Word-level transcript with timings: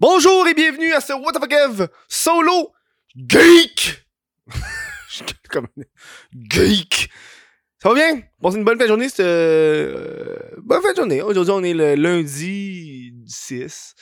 Bonjour 0.00 0.46
et 0.46 0.54
bienvenue 0.54 0.92
à 0.92 1.00
ce 1.00 1.12
What 1.12 1.32
the 1.32 1.40
fuck 1.40 1.90
solo 2.06 2.70
geek. 3.16 4.06
Comme 5.50 5.66
geek. 6.32 7.10
Ça 7.82 7.88
va 7.88 7.96
bien? 7.96 8.22
Passez 8.40 8.58
une 8.58 8.64
bonne 8.64 8.78
fin 8.78 8.84
de 8.84 8.88
journée. 8.88 9.08
C'est 9.08 9.24
euh, 9.24 10.36
bonne 10.58 10.82
fin 10.82 10.92
de 10.92 10.96
journée. 10.96 11.20
Aujourd'hui, 11.20 11.52
on 11.52 11.64
est 11.64 11.74
le 11.74 11.96
lundi 11.96 13.12
6. 13.26 13.96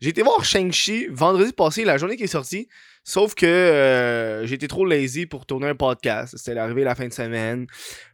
J'ai 0.00 0.08
été 0.08 0.22
voir 0.22 0.42
Shang-Chi 0.42 1.08
vendredi 1.10 1.52
passé, 1.52 1.84
la 1.84 1.98
journée 1.98 2.16
qui 2.16 2.22
est 2.22 2.28
sortie. 2.28 2.66
Sauf 3.04 3.34
que 3.34 3.44
euh, 3.44 4.46
été 4.46 4.68
trop 4.68 4.86
lazy 4.86 5.26
pour 5.26 5.44
tourner 5.44 5.68
un 5.68 5.74
podcast. 5.74 6.34
C'était 6.38 6.58
arrivé 6.58 6.82
la 6.82 6.94
fin 6.94 7.08
de 7.08 7.12
semaine. 7.12 7.66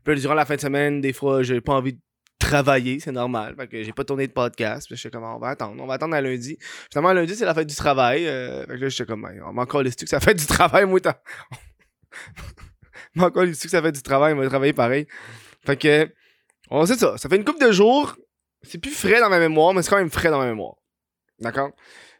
Puis 0.02 0.20
durant 0.20 0.34
la 0.34 0.44
fin 0.44 0.56
de 0.56 0.60
semaine, 0.60 1.00
des 1.00 1.12
fois, 1.12 1.44
j'ai 1.44 1.60
pas 1.60 1.74
envie 1.74 1.92
de 1.92 2.00
travailler, 2.38 3.00
c'est 3.00 3.12
normal. 3.12 3.54
Fait 3.56 3.68
que 3.68 3.82
j'ai 3.82 3.92
pas 3.92 4.04
tourné 4.04 4.26
de 4.26 4.32
podcast. 4.32 4.86
Puis 4.86 4.96
je 4.96 5.00
suis 5.00 5.10
comme, 5.10 5.24
on 5.24 5.38
va 5.38 5.48
attendre. 5.48 5.82
On 5.82 5.86
va 5.86 5.94
attendre 5.94 6.14
à 6.14 6.20
lundi. 6.20 6.58
Finalement, 6.90 7.12
lundi, 7.12 7.34
c'est 7.34 7.44
la 7.44 7.54
fête 7.54 7.68
du 7.68 7.74
travail. 7.74 8.26
Euh, 8.26 8.64
fait 8.66 8.74
que 8.74 8.80
là, 8.80 8.88
j'étais 8.88 9.06
comme, 9.06 9.22
ben, 9.22 9.42
on 9.46 9.52
m'a 9.52 9.62
encore 9.62 9.82
les 9.82 9.90
que 9.90 10.06
ça 10.08 10.20
fait 10.20 10.34
du 10.34 10.46
travail, 10.46 10.86
moi, 10.86 11.00
t'as. 11.00 11.16
m'a 13.14 13.26
encore 13.26 13.44
les 13.44 13.52
que 13.52 13.68
ça 13.68 13.82
fait 13.82 13.92
du 13.92 14.02
travail, 14.02 14.34
moi, 14.34 14.46
travailler 14.48 14.72
pareil. 14.72 15.06
Fait 15.66 15.76
que, 15.76 16.08
on 16.70 16.86
sait 16.86 16.96
ça. 16.96 17.16
Ça 17.18 17.28
fait 17.28 17.36
une 17.36 17.44
couple 17.44 17.64
de 17.64 17.72
jours. 17.72 18.16
C'est 18.62 18.78
plus 18.78 18.90
frais 18.90 19.20
dans 19.20 19.30
ma 19.30 19.38
mémoire, 19.38 19.74
mais 19.74 19.82
c'est 19.82 19.90
quand 19.90 19.98
même 19.98 20.10
frais 20.10 20.30
dans 20.30 20.38
ma 20.38 20.46
mémoire. 20.46 20.76
D'accord? 21.38 21.70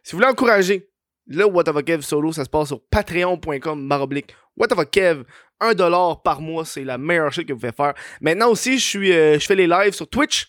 Si 0.03 0.11
vous 0.11 0.19
voulez 0.19 0.29
encourager 0.29 0.89
le 1.27 1.45
What 1.45 1.69
of 1.69 1.77
a 1.77 1.83
Kev 1.83 2.01
solo, 2.01 2.31
ça 2.31 2.43
se 2.43 2.49
passe 2.49 2.69
sur 2.69 2.81
patreon.com 2.89 3.85
maroblique. 3.85 4.35
What 4.57 4.71
of 4.73 4.79
a 4.79 4.85
Kev, 4.85 5.23
1$ 5.61 6.21
par 6.23 6.41
mois, 6.41 6.65
c'est 6.65 6.83
la 6.83 6.97
meilleure 6.97 7.31
chose 7.31 7.45
que 7.45 7.53
vous 7.53 7.59
pouvez 7.59 7.71
faire. 7.71 7.93
Maintenant 8.21 8.49
aussi, 8.49 8.79
je 8.79 8.85
suis 8.85 9.13
euh, 9.13 9.39
je 9.39 9.45
fais 9.45 9.55
les 9.55 9.67
lives 9.67 9.93
sur 9.93 10.09
Twitch. 10.09 10.47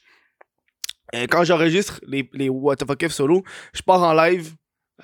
Euh, 1.15 1.27
quand 1.29 1.45
j'enregistre 1.45 2.01
les, 2.07 2.29
les 2.33 2.49
What 2.49 2.77
a 2.89 2.97
Kev 2.97 3.11
solo, 3.11 3.43
je 3.75 3.83
pars 3.83 4.03
en 4.03 4.13
live 4.13 4.55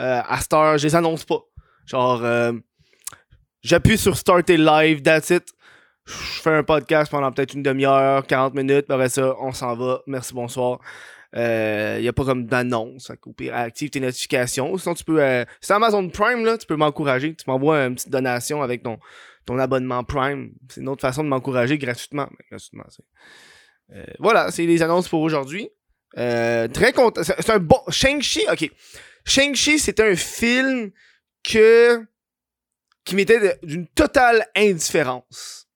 euh, 0.01 0.21
à 0.27 0.41
Star, 0.41 0.79
je 0.79 0.87
les 0.87 0.95
annonce 0.95 1.25
pas. 1.25 1.41
Genre, 1.87 2.53
j'appuie 3.63 3.97
sur 3.97 4.17
Starter 4.17 4.57
Live, 4.57 5.03
that's 5.03 5.31
it. 5.31 5.45
Je 6.05 6.13
fais 6.13 6.55
un 6.55 6.63
podcast 6.63 7.11
pendant 7.11 7.33
peut-être 7.33 7.55
une 7.55 7.63
demi-heure, 7.63 8.27
40 8.27 8.55
minutes, 8.55 8.87
après 8.89 9.09
ça, 9.09 9.35
on 9.41 9.53
s'en 9.53 9.75
va. 9.75 10.03
Merci, 10.07 10.35
bonsoir. 10.35 10.81
Il 11.37 12.01
n'y 12.01 12.09
a 12.09 12.13
pas 12.13 12.25
comme 12.25 12.47
d'annonce. 12.47 13.11
Active 13.53 13.91
tes 13.91 14.01
notifications. 14.01 14.77
Sinon, 14.79 14.95
tu 14.95 15.05
peux. 15.05 15.23
Euh, 15.23 15.45
c'est 15.61 15.75
Amazon 15.75 16.09
Prime, 16.09 16.45
là, 16.45 16.57
tu 16.57 16.67
peux 16.67 16.77
m'encourager. 16.77 17.35
Tu 17.35 17.45
m'envoies 17.47 17.87
une 17.87 17.95
petite 17.95 18.11
donation 18.11 18.63
avec 18.63 18.83
ton, 18.83 18.99
ton 19.47 19.59
abonnement 19.59 20.05
Prime. 20.05 20.53
C'est 20.71 20.81
une 20.81 20.89
autre 20.89 21.01
façon 21.01 21.25
de 21.25 21.29
m'encourager 21.29 21.79
gratuitement. 21.79 22.29
gratuitement 22.51 22.85
euh, 23.93 24.05
voilà, 24.19 24.51
c'est 24.51 24.67
les 24.67 24.83
annonces 24.83 25.09
pour 25.09 25.21
aujourd'hui. 25.21 25.71
très 26.15 26.93
content. 26.95 27.23
C'est 27.23 27.51
un 27.51 27.59
bon. 27.59 27.81
Shang-Chi, 27.89 28.45
ok. 28.51 28.71
Shang-Chi, 29.25 29.79
c'était 29.79 30.11
un 30.11 30.17
film 30.17 30.91
que. 31.43 32.05
qui 33.05 33.15
m'était 33.15 33.59
d'une 33.63 33.87
totale 33.87 34.47
indifférence. 34.57 35.69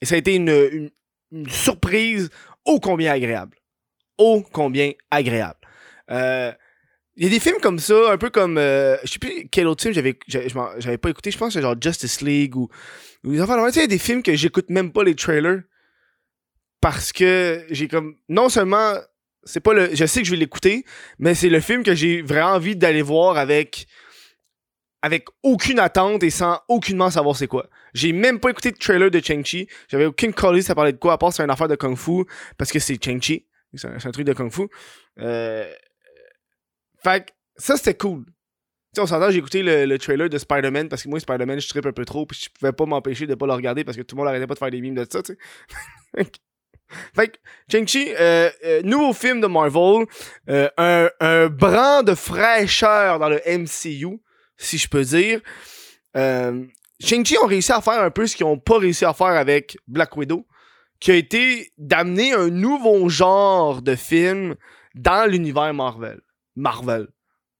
Et 0.00 0.06
ça 0.06 0.14
a 0.14 0.18
été 0.18 0.34
une, 0.34 0.90
une 1.30 1.48
surprise 1.48 2.30
ô 2.64 2.80
combien 2.80 3.12
agréable 3.12 3.56
ô 4.18 4.42
combien 4.52 4.92
agréable. 5.10 5.58
Euh, 6.10 6.52
il 7.16 7.24
y 7.24 7.26
a 7.26 7.30
des 7.30 7.40
films 7.40 7.60
comme 7.60 7.78
ça, 7.78 8.12
un 8.12 8.18
peu 8.18 8.30
comme. 8.30 8.56
Euh, 8.56 8.96
je 9.04 9.12
sais 9.12 9.18
plus 9.18 9.48
quel 9.50 9.66
autre 9.66 9.82
film 9.82 9.94
j'avais, 9.94 10.18
j'avais 10.26 10.98
pas 10.98 11.10
écouté. 11.10 11.30
Je 11.30 11.38
pense 11.38 11.54
que 11.54 11.60
genre 11.60 11.74
Justice 11.80 12.22
League 12.22 12.56
ou. 12.56 12.68
ou 13.24 13.40
enfin, 13.40 13.68
il 13.68 13.76
y 13.76 13.80
a 13.80 13.86
des 13.86 13.98
films 13.98 14.22
que 14.22 14.34
j'écoute 14.34 14.70
même 14.70 14.92
pas 14.92 15.04
les 15.04 15.14
trailers. 15.14 15.62
Parce 16.80 17.12
que 17.12 17.64
j'ai 17.70 17.88
comme. 17.88 18.16
Non 18.28 18.48
seulement. 18.48 18.94
C'est 19.44 19.60
pas 19.60 19.74
le. 19.74 19.94
Je 19.94 20.06
sais 20.06 20.20
que 20.20 20.26
je 20.26 20.30
vais 20.30 20.38
l'écouter, 20.38 20.84
mais 21.18 21.34
c'est 21.34 21.50
le 21.50 21.60
film 21.60 21.82
que 21.82 21.94
j'ai 21.94 22.22
vraiment 22.22 22.52
envie 22.52 22.76
d'aller 22.76 23.02
voir 23.02 23.36
avec. 23.36 23.86
Avec 25.04 25.26
aucune 25.42 25.80
attente 25.80 26.22
et 26.22 26.30
sans 26.30 26.60
aucunement 26.68 27.10
savoir 27.10 27.36
c'est 27.36 27.48
quoi. 27.48 27.68
J'ai 27.92 28.12
même 28.12 28.38
pas 28.38 28.50
écouté 28.50 28.70
le 28.70 28.76
trailer 28.76 29.10
de 29.10 29.18
Chang-Chi. 29.18 29.66
J'avais 29.88 30.06
aucune 30.06 30.32
collée 30.32 30.62
ça 30.62 30.76
parlait 30.76 30.92
de 30.92 30.98
quoi, 30.98 31.14
à 31.14 31.18
part 31.18 31.32
c'est 31.32 31.42
une 31.42 31.50
affaire 31.50 31.66
de 31.66 31.74
Kung 31.74 31.96
Fu, 31.96 32.24
parce 32.56 32.70
que 32.70 32.78
c'est 32.78 33.04
Chang-Chi. 33.04 33.44
C'est 33.74 34.06
un, 34.06 34.10
truc 34.10 34.26
de 34.26 34.32
kung 34.32 34.50
fu. 34.52 34.68
Euh, 35.18 35.70
fait 37.04 37.26
que 37.26 37.32
ça, 37.56 37.76
c'était 37.76 37.94
cool. 37.94 38.24
sais, 38.94 39.00
on 39.00 39.06
s'entend, 39.06 39.30
j'ai 39.30 39.38
écouté 39.38 39.62
le, 39.62 39.98
trailer 39.98 40.28
de 40.28 40.38
Spider-Man 40.38 40.88
parce 40.88 41.02
que 41.02 41.08
moi, 41.08 41.20
Spider-Man, 41.20 41.60
je 41.60 41.68
trippe 41.68 41.86
un 41.86 41.92
peu 41.92 42.04
trop, 42.04 42.26
puis 42.26 42.38
je 42.42 42.48
pouvais 42.50 42.72
pas 42.72 42.86
m'empêcher 42.86 43.26
de 43.26 43.34
pas 43.34 43.46
le 43.46 43.52
regarder 43.52 43.84
parce 43.84 43.96
que 43.96 44.02
tout 44.02 44.16
le 44.16 44.20
monde 44.20 44.28
arrêtait 44.28 44.46
pas 44.46 44.54
de 44.54 44.58
faire 44.58 44.70
des 44.70 44.80
memes 44.80 44.94
de 44.94 45.06
ça, 45.10 45.22
tu 45.22 45.34
sais. 45.34 46.24
fait 47.14 47.28
que, 47.28 47.38
Chang-Chi, 47.70 48.12
euh, 48.18 48.50
euh, 48.64 48.82
nouveau 48.82 49.12
film 49.12 49.40
de 49.40 49.46
Marvel, 49.46 50.06
un, 50.48 51.08
un 51.20 51.46
brin 51.48 52.02
de 52.02 52.14
fraîcheur 52.14 53.18
dans 53.18 53.28
le 53.28 53.40
MCU, 53.46 54.20
si 54.56 54.78
je 54.78 54.88
peux 54.88 55.04
dire. 55.04 55.40
Shang-Chi 56.14 57.36
ont 57.42 57.46
réussi 57.46 57.72
à 57.72 57.80
faire 57.80 58.00
un 58.00 58.10
peu 58.10 58.26
ce 58.26 58.36
qu'ils 58.36 58.46
ont 58.46 58.58
pas 58.58 58.78
réussi 58.78 59.04
à 59.04 59.12
faire 59.12 59.26
avec 59.26 59.76
Black 59.88 60.16
Widow 60.16 60.46
qui 61.02 61.10
a 61.10 61.16
été 61.16 61.72
d'amener 61.78 62.32
un 62.32 62.48
nouveau 62.48 63.08
genre 63.08 63.82
de 63.82 63.96
film 63.96 64.54
dans 64.94 65.28
l'univers 65.28 65.74
Marvel. 65.74 66.20
Marvel. 66.56 67.08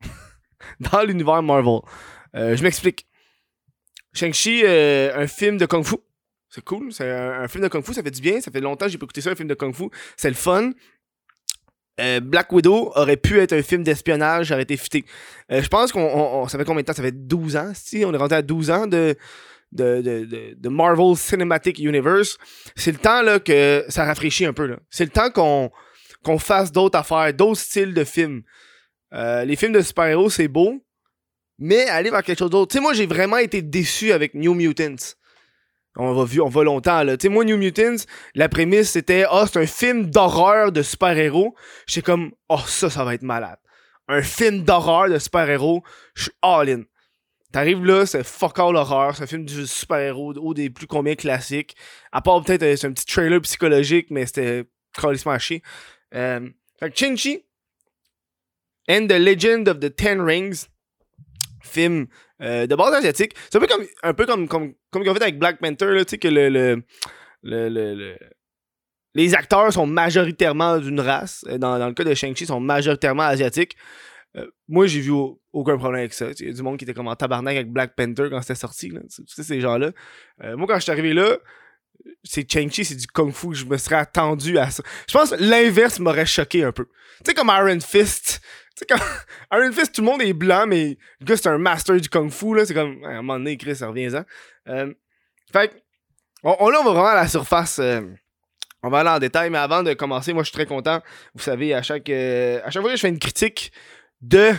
dans 0.81 1.03
l'univers 1.03 1.43
Marvel. 1.43 1.81
Euh, 2.35 2.57
je 2.57 2.63
m'explique. 2.63 3.07
Shang-Chi, 4.15 4.63
euh, 4.65 5.17
un 5.17 5.27
film 5.27 5.57
de 5.57 5.67
Kung 5.67 5.85
Fu. 5.85 5.97
C'est 6.49 6.65
cool. 6.65 6.93
C'est 6.93 7.11
un, 7.11 7.49
film 7.49 7.65
de 7.65 7.69
Kung 7.69 7.85
Fu, 7.85 7.95
ça 7.95 8.03
fait 8.03 8.11
du 8.11 8.21
bien. 8.21 8.41
Ça 8.41 8.51
fait 8.51 8.61
longtemps 8.61 8.87
que 8.87 8.93
j'ai 8.93 8.99
pas 8.99 9.05
écouté 9.05 9.21
ça, 9.21 9.31
un 9.31 9.35
film 9.35 9.49
de 9.49 9.55
Kung 9.55 9.75
Fu. 9.75 9.85
C'est 10.17 10.29
le 10.29 10.35
fun. 10.35 10.73
Euh, 12.01 12.21
Black 12.21 12.53
Widow 12.53 12.93
aurait 12.95 13.17
pu 13.17 13.39
être 13.39 13.53
un 13.53 13.63
film 13.63 13.83
d'espionnage, 13.83 14.51
aurait 14.51 14.63
été 14.63 14.77
fité. 14.77 15.05
je 15.51 15.69
pense 15.69 15.93
qu'on. 15.93 16.47
Ça 16.49 16.59
fait 16.59 16.65
combien 16.65 16.83
de 16.83 16.87
temps? 16.87 16.95
Ça 16.95 17.03
fait 17.03 17.13
12 17.13 17.57
ans, 17.57 17.73
si 17.75 18.05
On 18.05 18.13
est 18.13 18.17
rentré 18.17 18.37
à 18.37 18.43
12 18.43 18.71
ans 18.71 18.87
de, 18.87 19.15
de, 19.73 20.55
de, 20.55 20.69
Marvel 20.69 21.17
Cinematic 21.17 21.79
Universe, 21.79 22.39
c'est 22.77 22.93
le 22.93 22.99
temps 22.99 23.23
là, 23.23 23.39
que 23.39 23.85
ça 23.89 24.05
rafraîchit 24.05 24.47
un 24.47 24.53
peu. 24.53 24.77
C'est 24.91 25.05
le 25.05 25.11
temps 25.11 25.31
qu'on 25.31 25.71
qu'on 26.23 26.39
fasse 26.39 26.71
d'autres 26.71 26.99
affaires, 26.99 27.35
d'autres 27.35 27.61
styles 27.61 27.95
de 27.95 28.05
films. 28.05 28.43
Euh, 29.15 29.45
les 29.45 29.57
films 29.57 29.73
de 29.73 29.81
super-héros, 29.81 30.31
c'est 30.31 30.49
beau, 30.49 30.83
mais 31.59 31.89
aller 31.89 32.11
vers 32.11 32.23
quelque 32.23 32.39
chose 32.39 32.51
d'autre. 32.51 32.73
Tu 32.73 32.79
sais, 32.79 32.83
moi, 32.83 32.95
j'ai 32.95 33.07
vraiment 33.07 33.37
été 33.37 33.63
déçu 33.63 34.13
avec 34.13 34.35
New 34.35 34.55
Mutants. 34.55 35.15
On 35.97 36.15
va, 36.15 36.43
on 36.43 36.49
va 36.49 36.65
longtemps, 36.65 37.03
là. 37.03 37.17
Tu 37.17 37.27
sais, 37.27 37.29
moi, 37.29 37.45
New 37.45 37.59
Mutants, 37.59 38.05
la 38.35 38.49
prémisse, 38.49 38.91
c'était, 38.91 39.25
ah, 39.29 39.43
oh, 39.43 39.47
c'est 39.47 39.61
un 39.61 39.67
film 39.67 40.07
d'horreur 40.07 40.73
de 40.73 40.83
super-héros. 40.83 41.55
J'étais 41.87 42.05
comme, 42.05 42.33
oh, 42.49 42.61
ça, 42.67 42.89
ça 42.89 43.05
va 43.05 43.15
être 43.15 43.23
malade. 43.23 43.59
Un 44.09 44.23
film 44.23 44.63
d'horreur 44.65 45.11
de 45.11 45.19
super-héros, 45.19 45.83
je 46.15 46.25
suis 46.25 46.33
all-in. 46.41 46.83
T'arrives 47.53 47.85
là, 47.85 48.07
c'est 48.07 48.25
fuck 48.25 48.59
all 48.59 48.77
horreur, 48.77 49.15
c'est 49.15 49.25
un 49.25 49.27
film 49.27 49.45
du 49.45 49.67
super-héros, 49.67 50.35
ou 50.39 50.55
des 50.55 50.71
plus 50.71 50.87
combien 50.87 51.15
classiques. 51.15 51.77
À 52.11 52.23
part 52.23 52.43
peut-être, 52.43 52.63
euh, 52.63 52.77
c'est 52.77 52.87
un 52.87 52.93
petit 52.93 53.05
trailer 53.05 53.43
psychologique, 53.43 54.07
mais 54.09 54.25
c'était 54.25 54.65
carrément 54.95 55.33
à 55.33 55.39
chier. 55.39 55.63
Euh, 56.15 56.49
fait 56.81 56.91
que 56.91 56.97
Ching-Chi 56.97 57.45
and 58.89 59.07
the 59.09 59.19
Legend 59.19 59.69
of 59.69 59.81
the 59.81 59.95
Ten 59.95 60.21
Rings, 60.21 60.69
film 61.63 62.07
euh, 62.41 62.67
de 62.67 62.75
base 62.75 62.95
asiatique. 62.95 63.35
C'est 63.51 63.59
un 63.59 63.61
peu 63.61 63.67
comme, 63.67 63.87
un 64.03 64.15
peu 64.15 64.27
comme, 64.27 64.49
comme, 64.49 64.75
comme 64.91 65.03
ont 65.09 65.15
fait 65.15 65.23
avec 65.23 65.39
Black 65.39 65.59
Panther, 65.61 66.05
tu 66.05 66.11
sais, 66.11 66.19
que 66.19 66.29
le, 66.29 66.49
le, 66.49 66.83
le, 67.43 67.69
le, 67.69 68.17
les 69.15 69.35
acteurs 69.35 69.73
sont 69.73 69.87
majoritairement 69.87 70.79
d'une 70.79 71.01
race. 71.01 71.45
Dans, 71.59 71.79
dans 71.79 71.87
le 71.87 71.95
cas 71.95 72.05
de 72.05 72.15
Shang-Chi, 72.15 72.45
ils 72.45 72.47
sont 72.47 72.61
majoritairement 72.61 73.25
asiatiques. 73.25 73.77
Euh, 74.37 74.47
moi, 74.67 74.87
j'ai 74.87 75.01
vu 75.01 75.13
aucun 75.53 75.77
problème 75.77 76.01
avec 76.01 76.15
ça. 76.15 76.31
Il 76.41 76.47
y 76.47 76.51
a 76.51 76.53
du 76.53 76.63
monde 76.63 76.79
qui 76.79 76.85
était 76.85 76.95
comme 76.95 77.09
en 77.09 77.15
tabarnak 77.15 77.55
avec 77.55 77.71
Black 77.71 77.95
Panther 77.95 78.29
quand 78.31 78.41
c'était 78.41 78.55
sorti. 78.55 78.89
Là. 78.89 79.01
Tu 79.15 79.23
sais, 79.27 79.43
ces 79.43 79.61
gens-là. 79.61 79.91
Euh, 80.43 80.57
moi, 80.57 80.67
quand 80.67 80.77
je 80.77 80.81
suis 80.81 80.93
arrivé 80.93 81.13
là, 81.13 81.37
c'est 82.25 82.51
Chang-Chi, 82.51 82.85
c'est 82.85 82.95
du 82.95 83.07
Kung 83.07 83.33
Fu. 83.33 83.55
Je 83.55 83.65
me 83.65 83.77
serais 83.77 83.97
attendu 83.97 84.59
à 84.59 84.71
ça. 84.71 84.83
Je 85.09 85.13
pense 85.13 85.31
que 85.31 85.37
l'inverse 85.37 85.99
m'aurait 85.99 86.27
choqué 86.27 86.65
un 86.65 86.73
peu. 86.73 86.85
Tu 86.85 87.31
sais, 87.31 87.35
comme 87.35 87.49
Iron 87.49 87.81
Fist. 87.81 88.41
Tu 88.77 88.81
sais, 88.81 88.87
comme 88.87 89.07
Iron 89.53 89.73
Fist, 89.73 89.95
tout 89.95 90.03
le 90.03 90.07
monde 90.07 90.23
est 90.23 90.33
blanc, 90.33 90.67
mais 90.67 90.99
le 91.21 91.27
gars, 91.27 91.37
c'est 91.37 91.49
un 91.49 91.59
master 91.59 92.01
du 92.01 92.09
Kung 92.09 92.31
Fu. 92.31 92.55
là 92.55 92.65
C'est 92.65 92.75
comme, 92.75 93.03
à 93.05 93.09
un 93.09 93.17
moment 93.17 93.39
donné, 93.39 93.57
Chris, 93.57 93.79
reviens-en. 93.81 94.25
Euh, 94.69 94.93
fait 95.53 95.83
on, 96.45 96.69
là, 96.71 96.81
on 96.81 96.85
va 96.85 96.91
vraiment 96.91 97.09
à 97.09 97.15
la 97.15 97.29
surface. 97.29 97.81
on 98.83 98.89
va 98.89 98.99
aller 99.01 99.11
en 99.11 99.19
détail, 99.19 99.51
mais 99.51 99.59
avant 99.59 99.83
de 99.83 99.93
commencer, 99.95 100.33
moi, 100.33 100.43
je 100.43 100.49
suis 100.49 100.57
très 100.57 100.67
content. 100.67 101.01
Vous 101.35 101.43
savez, 101.43 101.73
à 101.73 101.83
chaque, 101.83 102.09
à 102.09 102.71
chaque 102.71 102.83
fois 102.83 102.91
que 102.91 102.97
je 102.97 103.01
fais 103.01 103.09
une 103.09 103.19
critique 103.19 103.73
de 104.21 104.53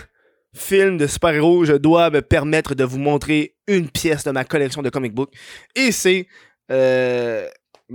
films 0.54 0.98
de 0.98 1.08
super-héros, 1.08 1.66
je 1.66 1.74
dois 1.74 2.10
me 2.10 2.22
permettre 2.22 2.76
de 2.76 2.84
vous 2.84 3.00
montrer 3.00 3.56
une 3.68 3.90
pièce 3.90 4.24
de 4.24 4.32
ma 4.32 4.46
collection 4.46 4.82
de 4.82 4.90
comic 4.90 5.14
books. 5.14 5.34
Et 5.76 5.92
c'est 5.92 6.28
euh, 6.72 7.48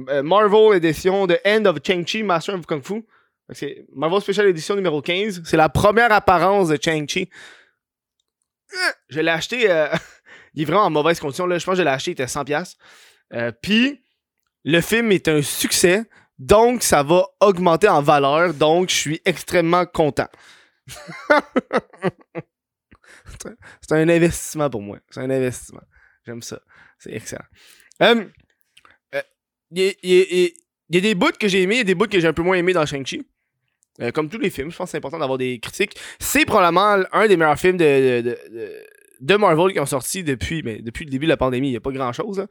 euh, 0.09 0.23
Marvel 0.23 0.76
Edition 0.76 1.26
de 1.26 1.38
End 1.44 1.65
of 1.65 1.79
Chang-Chi, 1.85 2.23
Master 2.23 2.55
of 2.55 2.67
Kung 2.67 2.82
Fu. 2.82 3.05
C'est 3.50 3.87
Marvel 3.94 4.20
Special 4.20 4.47
Edition 4.47 4.75
numéro 4.75 5.00
15. 5.00 5.43
C'est 5.44 5.56
la 5.56 5.69
première 5.69 6.12
apparence 6.12 6.69
de 6.69 6.79
Chang-Chi. 6.81 7.31
Je 9.09 9.20
l'ai 9.20 9.31
acheté. 9.31 9.70
Euh, 9.70 9.88
il 10.55 10.62
est 10.62 10.65
vraiment 10.65 10.85
en 10.85 10.91
mauvaise 10.91 11.19
condition. 11.19 11.47
Là. 11.47 11.59
Je 11.59 11.65
pense 11.65 11.75
que 11.75 11.79
je 11.79 11.82
l'ai 11.82 11.91
acheté, 11.91 12.11
il 12.11 12.12
était 12.12 12.26
100$. 12.26 12.76
Puis, 13.62 14.03
le 14.65 14.81
film 14.81 15.12
est 15.12 15.29
un 15.29 15.43
succès. 15.43 16.05
Donc, 16.38 16.82
ça 16.82 17.03
va 17.03 17.26
augmenter 17.41 17.88
en 17.88 18.03
valeur. 18.03 18.55
Donc, 18.55 18.91
je 18.91 18.94
suis 18.94 19.21
extrêmement 19.25 19.87
content. 19.87 20.29
c'est 23.81 23.93
un 23.93 24.09
investissement 24.09 24.71
pour 24.71 24.82
moi. 24.82 24.99
C'est 25.11 25.21
un 25.21 25.31
investissement. 25.31 25.82
J'aime 26.25 26.43
ça. 26.43 26.61
C'est 26.99 27.12
excellent. 27.12 27.44
Il 29.70 29.94
y, 30.91 30.97
a 30.97 31.00
des 31.00 31.15
bouts 31.15 31.37
que 31.38 31.49
j'ai 31.49 31.62
aimés, 31.62 31.76
il 31.76 31.79
y 31.79 31.82
a 31.82 31.85
des 31.85 31.94
bouts 31.94 32.06
que 32.06 32.19
j'ai 32.19 32.29
un 32.29 32.32
peu 32.32 32.43
moins 32.43 32.56
aimés 32.56 32.73
dans 32.73 32.87
Shang-Chi. 32.87 33.23
Euh, 34.00 34.11
comme 34.12 34.29
tous 34.29 34.38
les 34.38 34.50
films, 34.50 34.70
je 34.70 34.76
pense 34.76 34.87
que 34.87 34.91
c'est 34.93 34.99
important 34.99 35.19
d'avoir 35.19 35.38
des 35.38 35.59
critiques. 35.59 35.97
C'est 36.20 36.44
probablement 36.44 37.03
un 37.12 37.26
des 37.26 37.37
meilleurs 37.37 37.59
films 37.59 37.76
de, 37.76 38.20
de, 38.20 38.38
de, 39.20 39.37
Marvel 39.37 39.73
qui 39.73 39.81
ont 39.81 39.87
sorti 39.87 40.23
depuis, 40.23 40.62
mais 40.62 40.81
depuis 40.81 41.05
le 41.05 41.11
début 41.11 41.26
de 41.26 41.31
la 41.31 41.37
pandémie. 41.37 41.69
Il 41.69 41.73
n'y 41.73 41.76
a 41.76 41.81
pas 41.81 41.91
grand 41.91 42.12
chose. 42.12 42.47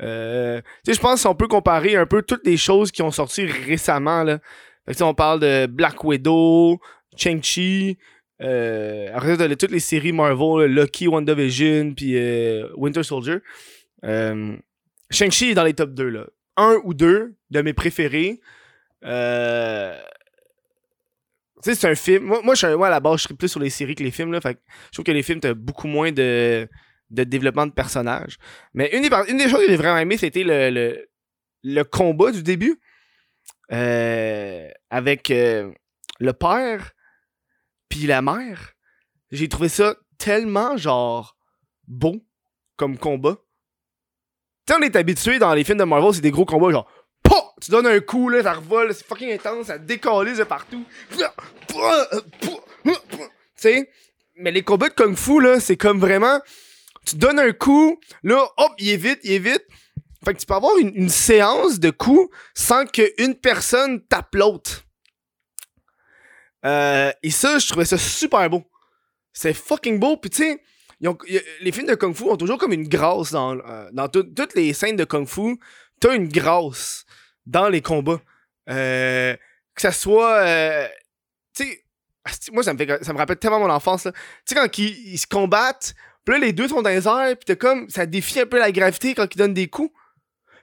Euh, 0.00 0.60
je 0.86 0.98
pense 1.00 1.24
qu'on 1.24 1.34
peut 1.34 1.48
comparer 1.48 1.96
un 1.96 2.06
peu 2.06 2.22
toutes 2.22 2.46
les 2.46 2.56
choses 2.56 2.92
qui 2.92 3.02
ont 3.02 3.10
sorti 3.10 3.44
récemment. 3.44 4.22
Là. 4.22 4.38
Fait 4.86 5.02
on 5.02 5.14
parle 5.14 5.40
de 5.40 5.66
Black 5.66 6.02
Widow, 6.04 6.80
Shang-Chi, 7.16 7.98
euh, 8.42 9.08
après 9.14 9.36
de 9.36 9.54
toutes 9.54 9.70
les 9.70 9.80
séries 9.80 10.12
Marvel, 10.12 10.72
Lucky, 10.72 11.06
WandaVision, 11.06 11.94
puis 11.94 12.16
euh, 12.16 12.68
Winter 12.76 13.02
Soldier. 13.02 13.38
Euh, 14.04 14.56
Shang-Chi 15.10 15.50
est 15.50 15.54
dans 15.54 15.64
les 15.64 15.74
top 15.74 15.94
2. 15.94 16.08
Là. 16.08 16.26
Un 16.56 16.78
ou 16.84 16.94
deux 16.94 17.34
de 17.50 17.62
mes 17.62 17.72
préférés. 17.72 18.40
Euh, 19.04 19.98
tu 21.62 21.70
sais, 21.70 21.74
c'est 21.74 21.88
un 21.88 21.94
film. 21.94 22.24
Moi, 22.24 22.42
moi, 22.42 22.86
à 22.86 22.90
la 22.90 23.00
base, 23.00 23.18
je 23.18 23.22
serais 23.24 23.34
plus 23.34 23.48
sur 23.48 23.60
les 23.60 23.70
séries 23.70 23.94
que 23.94 24.02
les 24.02 24.10
films. 24.10 24.32
Là, 24.32 24.40
je 24.44 24.50
trouve 24.92 25.04
que 25.04 25.12
les 25.12 25.22
films, 25.22 25.40
t'as 25.40 25.54
beaucoup 25.54 25.86
moins 25.86 26.12
de, 26.12 26.68
de 27.10 27.24
développement 27.24 27.66
de 27.66 27.72
personnages. 27.72 28.38
Mais 28.74 28.90
une 28.92 29.02
des, 29.02 29.48
choses 29.48 29.60
que 29.60 29.68
j'ai 29.68 29.76
vraiment 29.76 29.98
aimé, 29.98 30.16
c'était 30.16 30.44
le, 30.44 30.70
le, 30.70 31.08
le, 31.62 31.84
combat 31.84 32.32
du 32.32 32.42
début. 32.42 32.80
Euh, 33.72 34.68
avec 34.90 35.30
euh, 35.30 35.72
le 36.20 36.32
père 36.34 36.92
puis 37.88 38.06
la 38.06 38.20
mère. 38.20 38.74
J'ai 39.30 39.48
trouvé 39.48 39.68
ça 39.68 39.96
tellement, 40.18 40.76
genre, 40.76 41.36
beau 41.86 42.22
comme 42.76 42.98
combat. 42.98 43.38
Tu 44.66 44.72
sais, 44.72 44.78
on 44.78 44.82
est 44.82 44.96
habitué 44.96 45.38
dans 45.38 45.52
les 45.54 45.64
films 45.64 45.78
de 45.78 45.84
Marvel, 45.84 46.14
c'est 46.14 46.20
des 46.20 46.30
gros 46.30 46.44
combats, 46.44 46.70
genre, 46.70 46.88
tu 47.62 47.70
donnes 47.70 47.86
un 47.86 48.00
coup, 48.00 48.28
là, 48.28 48.42
ça 48.42 48.54
revole, 48.54 48.92
c'est 48.92 49.06
fucking 49.06 49.32
intense, 49.32 49.66
ça 49.66 49.78
décalise 49.78 50.38
de 50.38 50.44
partout. 50.44 50.84
Tu 51.10 51.22
sais? 53.54 53.88
Mais 54.36 54.50
les 54.50 54.62
combats 54.62 54.88
de 54.88 54.94
Kung 54.94 55.16
Fu, 55.16 55.40
là, 55.40 55.60
c'est 55.60 55.76
comme 55.76 56.00
vraiment. 56.00 56.40
Tu 57.06 57.14
donnes 57.16 57.38
un 57.38 57.52
coup, 57.52 58.00
là, 58.24 58.44
hop, 58.56 58.72
il 58.78 58.88
est 58.88 58.96
vite, 58.96 59.20
il 59.22 59.32
est 59.32 59.38
vite. 59.38 59.64
Fait 60.24 60.34
que 60.34 60.40
tu 60.40 60.46
peux 60.46 60.54
avoir 60.54 60.76
une, 60.78 61.08
séance 61.08 61.78
de 61.78 61.90
coups 61.90 62.34
sans 62.54 62.84
qu'une 62.84 63.36
personne 63.36 64.04
tape 64.06 64.34
l'autre. 64.34 64.82
Euh, 66.64 67.12
et 67.22 67.30
ça, 67.30 67.58
je 67.58 67.68
trouvais 67.68 67.84
ça 67.84 67.98
super 67.98 68.48
beau. 68.50 68.64
C'est 69.32 69.54
fucking 69.54 69.98
beau. 70.00 70.16
Puis 70.16 70.30
tu 70.30 70.42
sais, 70.42 70.62
les 71.60 71.72
films 71.72 71.88
de 71.88 71.94
Kung 71.94 72.14
Fu 72.14 72.24
ont 72.24 72.36
toujours 72.36 72.58
comme 72.58 72.72
une 72.72 72.88
grâce 72.88 73.32
dans, 73.32 73.56
euh, 73.56 74.08
toutes 74.08 74.54
les 74.54 74.72
scènes 74.72 74.96
de 74.96 75.04
Kung 75.04 75.26
Fu. 75.26 75.58
T'as 76.00 76.14
une 76.14 76.28
grâce 76.28 77.04
dans 77.46 77.68
les 77.68 77.82
combats. 77.82 78.20
Euh, 78.70 79.36
que 79.74 79.82
ça 79.82 79.92
soit. 79.92 80.42
Euh, 80.42 80.88
tu 81.54 81.64
sais, 81.64 81.84
moi, 82.52 82.62
ça 82.62 82.72
me, 82.72 82.78
fait, 82.78 83.04
ça 83.04 83.12
me 83.12 83.18
rappelle 83.18 83.38
tellement 83.38 83.60
mon 83.60 83.70
enfance. 83.70 84.04
Tu 84.04 84.10
sais, 84.44 84.54
quand 84.54 84.78
ils, 84.78 85.18
se 85.18 85.26
combattent, 85.26 85.94
puis 86.24 86.34
là, 86.34 86.40
les 86.46 86.52
deux 86.52 86.68
sont 86.68 86.82
dans 86.82 86.90
les 86.90 87.08
airs, 87.08 87.36
puis 87.36 87.46
t'as 87.46 87.56
comme. 87.56 87.88
Ça 87.90 88.06
défie 88.06 88.40
un 88.40 88.46
peu 88.46 88.58
la 88.58 88.70
gravité 88.70 89.14
quand 89.14 89.26
ils 89.34 89.38
donnent 89.38 89.54
des 89.54 89.68
coups. 89.68 89.92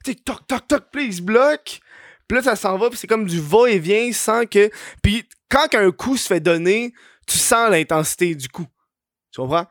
Tu 0.06 0.12
sais, 0.12 0.18
toc, 0.18 0.48
toc, 0.48 0.68
toc, 0.68 0.86
puis 0.92 1.08
ils 1.08 1.16
se 1.16 1.22
bloquent. 1.22 1.80
Puis 2.28 2.38
là, 2.38 2.44
ça 2.44 2.56
s'en 2.56 2.78
va, 2.78 2.90
puis 2.90 2.98
c'est 2.98 3.08
comme 3.08 3.26
du 3.26 3.42
va-et-vient 3.42 4.14
sans 4.14 4.46
que. 4.46 4.70
Puis 5.04 5.28
quand 5.50 5.74
un 5.74 5.92
coup 5.92 6.16
se 6.16 6.28
fait 6.28 6.40
donner, 6.40 6.94
tu 7.28 7.38
sens 7.38 7.70
l'intensité 7.70 8.36
du 8.36 8.48
coup. 8.48 8.68
Tu 9.32 9.42
comprends? 9.42 9.68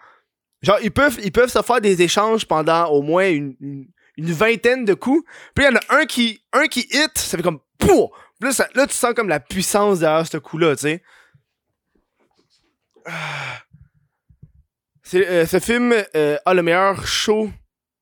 Genre, 0.63 0.79
ils 0.83 0.91
peuvent, 0.91 1.19
ils 1.23 1.33
peuvent 1.33 1.51
se 1.51 1.63
faire 1.63 1.81
des 1.81 2.03
échanges 2.03 2.47
pendant 2.47 2.87
au 2.87 3.03
moins 3.03 3.29
une, 3.29 3.55
une 4.19 4.33
vingtaine 4.33 4.85
de 4.85 4.95
coups. 4.95 5.25
Puis 5.55 5.65
il 5.65 5.69
y 5.69 5.73
en 5.73 5.77
a 5.77 6.01
un 6.01 6.05
qui, 6.05 6.43
un 6.53 6.67
qui 6.67 6.81
hit, 6.91 7.17
ça 7.17 7.37
fait 7.37 7.43
comme 7.43 7.61
POUM! 7.79 8.09
Là, 8.41 8.51
là, 8.75 8.87
tu 8.87 8.95
sens 8.95 9.15
comme 9.15 9.29
la 9.29 9.41
puissance 9.41 10.01
derrière 10.01 10.27
ce 10.27 10.37
coup-là, 10.37 10.77
tu 10.77 10.83
sais. 10.83 11.03
Euh, 15.15 15.47
ce 15.47 15.59
film 15.59 15.95
euh, 16.15 16.37
a 16.45 16.55
le 16.55 16.63
meilleur 16.63 17.07
show 17.07 17.51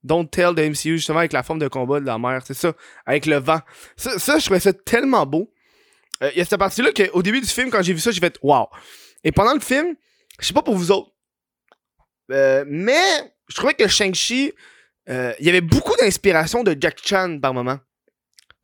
Don't 0.03 0.29
Tell 0.29 0.55
de 0.55 0.63
MCU, 0.63 0.97
justement, 0.97 1.21
avec 1.21 1.33
la 1.33 1.43
forme 1.43 1.59
de 1.59 1.69
combat 1.69 2.01
de 2.01 2.07
la 2.07 2.19
mer, 2.19 2.43
c'est 2.45 2.55
ça, 2.55 2.73
avec 3.05 3.27
le 3.27 3.37
vent. 3.37 3.61
Ça, 3.97 4.19
ça, 4.19 4.39
je 4.39 4.45
trouvais 4.45 4.61
ça 4.61 4.73
tellement 4.73 5.25
beau. 5.27 5.53
Euh, 6.23 6.31
il 6.33 6.39
y 6.39 6.41
a 6.41 6.45
cette 6.45 6.59
partie-là 6.59 6.91
qu'au 6.93 7.23
début 7.23 7.41
du 7.41 7.47
film, 7.47 7.71
quand 7.71 7.83
j'ai 7.83 7.93
vu 7.93 8.01
ça, 8.01 8.11
j'ai 8.11 8.21
fait 8.21 8.39
Wow! 8.43 8.69
Et 9.25 9.33
pendant 9.33 9.55
le 9.55 9.61
film, 9.61 9.95
je 10.41 10.47
sais 10.47 10.55
pas 10.55 10.63
pour 10.63 10.77
vous 10.77 10.91
autres, 10.91 11.11
mais 12.29 13.33
je 13.49 13.55
trouvais 13.55 13.75
que 13.75 13.87
Shang-Chi 13.87 14.53
euh, 15.09 15.33
il 15.39 15.47
y 15.47 15.49
avait 15.49 15.61
beaucoup 15.61 15.95
d'inspiration 16.01 16.65
de 16.65 16.77
Jack 16.79 16.99
Chan 17.05 17.39
par 17.41 17.55
moment. 17.55 17.79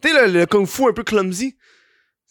Tu 0.02 0.08
sais, 0.08 0.28
le, 0.28 0.46
kung 0.46 0.66
fu 0.66 0.88
un 0.88 0.92
peu 0.92 1.04
clumsy. 1.04 1.56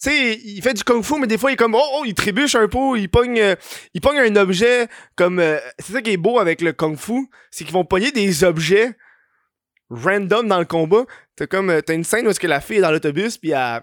Tu 0.02 0.10
sais, 0.10 0.40
il 0.44 0.62
fait 0.62 0.74
du 0.74 0.84
kung 0.84 1.04
fu, 1.04 1.20
mais 1.20 1.28
des 1.28 1.38
fois, 1.38 1.52
il 1.52 1.54
est 1.54 1.58
comme, 1.58 1.76
oh, 1.76 1.90
oh 1.94 2.04
il 2.06 2.14
trébuche 2.14 2.56
un 2.56 2.68
peu, 2.68 2.98
il 2.98 3.10
pogne, 3.10 3.40
euh, 3.40 3.56
il 3.94 4.02
pogne 4.02 4.18
un 4.18 4.36
objet 4.36 4.88
comme. 5.16 5.40
Euh, 5.40 5.60
c'est 5.80 5.94
ça 5.94 6.02
qui 6.02 6.12
est 6.12 6.18
beau 6.18 6.40
avec 6.40 6.62
le 6.62 6.74
kung 6.74 6.98
fu, 6.98 7.30
c'est 7.52 7.64
qu'ils 7.64 7.74
vont 7.74 7.86
pogner 7.86 8.12
des 8.12 8.44
objets 8.44 8.98
random 9.90 10.48
dans 10.48 10.60
le 10.60 10.66
combat. 10.66 11.06
T'as 11.36 11.48
comme, 11.48 11.82
t'as 11.82 11.94
une 11.94 12.04
scène 12.04 12.28
où 12.28 12.32
est-ce 12.32 12.40
que 12.40 12.48
la 12.48 12.62
fille 12.62 12.78
est 12.78 12.82
dans 12.82 12.92
l'autobus, 12.92 13.38
puis 13.38 13.52
elle, 13.52 13.82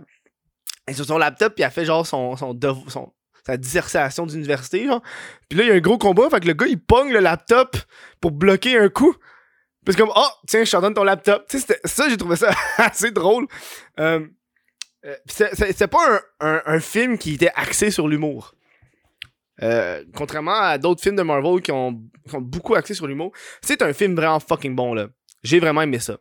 est 0.87 0.93
sur 0.93 1.07
son 1.07 1.19
laptop, 1.19 1.55
puis 1.55 1.65
elle 1.65 1.71
fait 1.71 1.85
genre 1.85 2.07
son, 2.07 2.37
son, 2.37 2.59
son 2.89 3.13
sa 3.49 3.57
dissertation 3.57 4.27
d'université, 4.27 4.87
genre. 4.87 5.03
Puis 5.49 5.59
là, 5.59 5.65
il 5.65 5.69
y 5.69 5.71
a 5.71 5.75
un 5.75 5.81
gros 5.81 5.97
combat, 5.97 6.29
fait 6.29 6.41
que 6.41 6.47
le 6.47 6.53
gars, 6.53 6.67
il 6.67 6.79
pogne 6.79 7.11
le 7.11 7.21
laptop 7.21 7.79
pour 8.21 8.31
bloquer 8.31 8.79
un 8.79 8.91
coup. 8.91 9.17
Puis 9.87 9.95
comme, 9.95 10.13
oh, 10.15 10.29
tiens, 10.47 10.65
je 10.65 10.71
te 10.71 10.81
donne 10.83 10.93
ton 10.93 11.05
laptop. 11.05 11.47
Tu 11.49 11.59
sais, 11.59 11.81
ça, 11.83 12.11
j'ai 12.11 12.19
trouvé 12.19 12.37
ça 12.37 12.51
assez 12.77 13.11
drôle. 13.11 13.47
Euh, 13.99 14.27
euh 15.07 15.17
c'est 15.27 15.87
pas 15.87 16.21
un, 16.41 16.61
un, 16.67 16.81
film 16.81 17.17
qui 17.17 17.35
était 17.35 17.53
axé 17.55 17.91
sur 17.91 18.07
l'humour. 18.07 18.55
Euh, 19.63 20.05
contrairement 20.15 20.61
à 20.61 20.77
d'autres 20.77 21.03
films 21.03 21.17
de 21.17 21.23
Marvel 21.23 21.63
qui 21.63 21.73
ont, 21.73 22.03
ont 22.33 22.41
beaucoup 22.41 22.75
axé 22.75 22.93
sur 22.93 23.07
l'humour, 23.07 23.33
c'est 23.63 23.81
un 23.81 23.95
film 23.95 24.15
vraiment 24.15 24.41
fucking 24.41 24.75
bon, 24.75 24.93
là. 24.93 25.09
J'ai 25.43 25.59
vraiment 25.59 25.83
aimé 25.83 26.01
ça. 26.01 26.19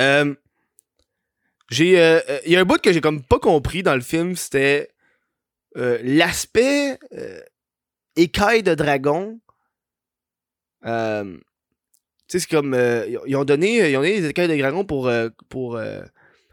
Euh, 0.00 0.34
j'ai. 1.70 1.90
Il 2.44 2.52
y 2.52 2.56
a 2.56 2.60
un 2.60 2.64
bout 2.64 2.80
que 2.80 2.92
j'ai 2.92 3.00
comme 3.00 3.22
pas 3.22 3.38
compris 3.38 3.84
dans 3.84 3.94
le 3.94 4.00
film, 4.00 4.34
c'était 4.34 4.88
l'aspect 5.74 6.98
écaille 8.16 8.62
de 8.62 8.74
dragon. 8.74 9.40
Euh, 10.86 11.38
sais, 12.28 12.38
c'est 12.38 12.48
comme. 12.48 12.74
Euh, 12.74 13.06
ils, 13.26 13.36
ont 13.36 13.44
donné, 13.44 13.90
ils 13.90 13.96
ont 13.96 14.00
donné 14.00 14.20
des 14.20 14.28
écailles 14.28 14.48
de 14.48 14.56
dragon 14.56 14.84
pour, 14.84 15.08
euh, 15.08 15.28
pour, 15.48 15.76
euh, 15.76 16.00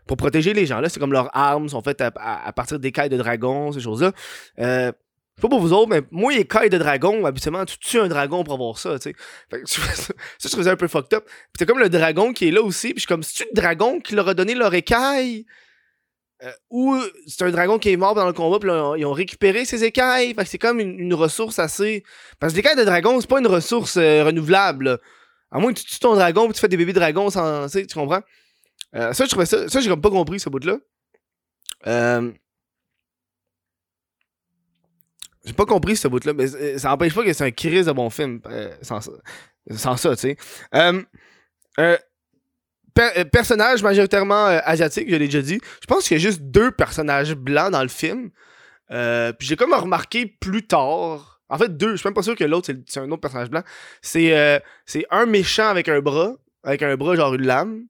pour 0.07 0.17
protéger 0.17 0.53
les 0.53 0.65
gens. 0.65 0.79
Là, 0.79 0.89
c'est 0.89 0.99
comme 0.99 1.11
leurs 1.11 1.35
armes 1.35 1.69
sont 1.69 1.81
faites 1.81 2.01
à, 2.01 2.53
partir 2.53 2.79
d'écailles 2.79 3.09
de 3.09 3.17
dragon, 3.17 3.71
ces 3.71 3.81
choses-là. 3.81 4.11
Euh, 4.59 4.91
pas 5.41 5.49
pour 5.49 5.59
vous 5.59 5.73
autres, 5.73 5.89
mais 5.89 6.01
moi, 6.11 6.31
les 6.31 6.39
écailles 6.41 6.69
de 6.69 6.77
dragon, 6.77 7.25
habituellement, 7.25 7.65
tu 7.65 7.77
tues 7.77 7.99
un 7.99 8.07
dragon 8.07 8.45
pour 8.45 8.53
avoir 8.53 8.77
ça, 8.77 8.97
tu 8.97 9.11
sais. 9.11 9.15
ça, 9.65 10.13
je 10.41 10.47
trouvais 10.47 10.63
ça 10.63 10.71
un 10.71 10.77
peu 10.77 10.87
fucked 10.87 11.13
up. 11.13 11.25
Puis 11.25 11.59
c'est 11.59 11.65
comme 11.65 11.79
le 11.79 11.89
dragon 11.89 12.31
qui 12.31 12.47
est 12.47 12.51
là 12.51 12.61
aussi, 12.61 12.89
puis 12.93 12.95
je 12.95 12.99
suis 13.01 13.07
comme, 13.07 13.21
c'est-tu 13.21 13.43
le 13.43 13.61
dragon 13.61 13.99
qui 13.99 14.15
leur 14.15 14.29
a 14.29 14.33
donné 14.33 14.55
leur 14.55 14.73
écaille? 14.73 15.45
Ou 16.69 16.97
c'est 17.27 17.43
un 17.43 17.51
dragon 17.51 17.79
qui 17.79 17.91
est 17.91 17.97
mort 17.97 18.13
dans 18.13 18.25
le 18.25 18.33
combat, 18.33 18.59
puis 18.59 18.69
ils 18.99 19.05
ont 19.05 19.13
récupéré 19.13 19.65
ses 19.65 19.83
écailles. 19.83 20.33
Fait 20.33 20.43
que 20.43 20.49
c'est 20.49 20.57
comme 20.57 20.79
une, 20.79 21.13
ressource 21.13 21.59
assez. 21.59 22.03
Parce 22.39 22.53
que 22.53 22.57
l'écaille 22.57 22.75
de 22.75 22.83
dragon, 22.83 23.19
c'est 23.21 23.29
pas 23.29 23.39
une 23.39 23.47
ressource 23.47 23.97
renouvelable. 23.97 24.99
À 25.51 25.59
moins 25.59 25.73
que 25.73 25.79
tu 25.79 25.85
tues 25.85 25.99
ton 25.99 26.15
dragon 26.15 26.49
et 26.49 26.53
tu 26.53 26.59
fais 26.59 26.67
des 26.67 26.77
bébés 26.77 26.93
dragons. 26.93 27.29
Tu 27.29 27.87
comprends? 27.93 28.21
Euh, 28.95 29.13
ça, 29.13 29.25
je 29.25 29.29
trouvais 29.29 29.45
ça. 29.45 29.67
Ça, 29.67 29.79
j'ai 29.79 29.89
comme 29.89 30.01
pas 30.01 30.09
compris 30.09 30.39
ce 30.39 30.49
bout-là. 30.49 30.77
Euh, 31.87 32.31
j'ai 35.43 35.53
pas 35.53 35.65
compris 35.65 35.95
ce 35.95 36.07
bout-là, 36.07 36.33
mais 36.33 36.77
ça 36.77 36.89
n'empêche 36.89 37.13
pas 37.13 37.23
que 37.23 37.33
c'est 37.33 37.43
un 37.43 37.51
crise 37.51 37.85
de 37.85 37.91
bon 37.91 38.09
film 38.09 38.41
euh, 38.47 38.75
sans, 38.81 39.09
sans, 39.69 39.97
ça, 39.97 40.15
tu 40.15 40.35
sais. 40.35 40.37
Personnage 43.31 43.83
majoritairement 43.83 44.45
asiatique, 44.45 45.09
je 45.09 45.15
l'ai 45.15 45.27
déjà 45.27 45.41
dit. 45.41 45.59
Je 45.81 45.87
pense 45.87 46.07
qu'il 46.07 46.17
y 46.17 46.19
a 46.19 46.23
juste 46.23 46.41
deux 46.41 46.71
personnages 46.71 47.35
blancs 47.35 47.71
dans 47.71 47.83
le 47.83 47.89
film. 47.89 48.31
puis 48.89 49.47
j'ai 49.47 49.55
comme 49.55 49.73
remarqué 49.73 50.25
plus 50.25 50.65
tard 50.65 51.35
en 51.49 51.57
fait, 51.57 51.75
deux. 51.77 51.91
Je 51.91 51.97
suis 51.97 52.07
même 52.07 52.13
pas 52.13 52.23
sûr 52.23 52.35
que 52.35 52.43
l'autre, 52.43 52.71
c'est 52.87 52.99
un 52.99 53.11
autre 53.11 53.21
personnage 53.21 53.49
blanc. 53.49 53.63
C'est 54.01 54.35
euh, 54.35 54.59
un 55.11 55.25
méchant 55.25 55.67
avec 55.67 55.89
un 55.89 55.99
bras. 55.99 56.35
Avec 56.63 56.81
un 56.81 56.95
bras, 56.95 57.15
genre 57.15 57.33
une 57.35 57.45
lame. 57.45 57.85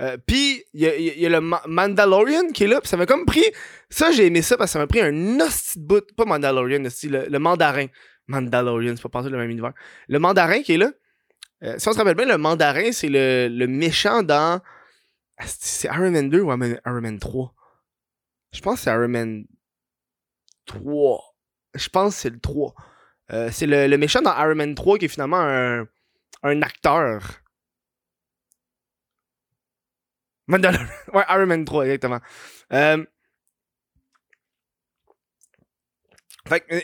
Euh, 0.00 0.16
puis, 0.24 0.64
il 0.72 0.82
y 0.82 1.26
a, 1.26 1.28
le 1.28 1.40
Mandalorian 1.40 2.50
qui 2.52 2.64
est 2.64 2.68
là. 2.68 2.80
Ça 2.84 2.96
m'a 2.96 3.06
comme 3.06 3.26
pris. 3.26 3.44
Ça, 3.90 4.12
j'ai 4.12 4.26
aimé 4.26 4.42
ça 4.42 4.56
parce 4.56 4.70
que 4.70 4.72
ça 4.74 4.78
m'a 4.78 4.86
pris 4.86 5.00
un 5.00 5.40
hostie 5.40 5.80
de. 5.80 6.06
Pas 6.16 6.24
Mandalorian, 6.24 6.82
le, 6.82 7.28
le 7.28 7.38
mandarin. 7.38 7.86
Mandalorian, 8.28 8.94
c'est 8.96 9.02
pas 9.02 9.08
pensé 9.08 9.28
le 9.28 9.36
même 9.36 9.50
univers. 9.50 9.72
Le 10.08 10.18
mandarin 10.18 10.62
qui 10.62 10.74
est 10.74 10.78
là. 10.78 10.90
Euh, 11.64 11.78
si 11.78 11.88
on 11.88 11.92
se 11.92 11.98
rappelle 11.98 12.16
bien, 12.16 12.26
le 12.26 12.38
mandarin, 12.38 12.92
c'est 12.92 13.08
le, 13.08 13.48
le 13.48 13.66
méchant 13.66 14.22
dans. 14.22 14.60
C'est 15.40 15.88
Iron 15.88 16.10
Man 16.10 16.30
2 16.30 16.40
ou 16.40 16.52
Iron 16.52 17.00
Man 17.00 17.18
3 17.18 17.54
Je 18.52 18.60
pense 18.60 18.76
que 18.76 18.80
c'est 18.84 18.90
Iron 18.90 19.08
Man 19.08 19.44
3 20.66 21.34
je 21.74 21.88
pense 21.88 22.14
que 22.14 22.20
c'est 22.20 22.30
le 22.30 22.38
3. 22.40 22.74
Euh, 23.32 23.50
c'est 23.50 23.66
le, 23.66 23.86
le 23.88 23.98
méchant 23.98 24.22
dans 24.22 24.36
Iron 24.38 24.54
Man 24.54 24.74
3 24.74 24.98
qui 24.98 25.06
est 25.06 25.08
finalement 25.08 25.40
un, 25.40 25.86
un 26.42 26.62
acteur. 26.62 27.40
Mandalorian. 30.46 30.86
Ouais, 31.14 31.24
Iron 31.28 31.46
Man 31.46 31.64
3, 31.64 31.84
exactement. 31.86 32.20
Euh, 32.72 33.04
Fait 36.46 36.60
que, 36.60 36.74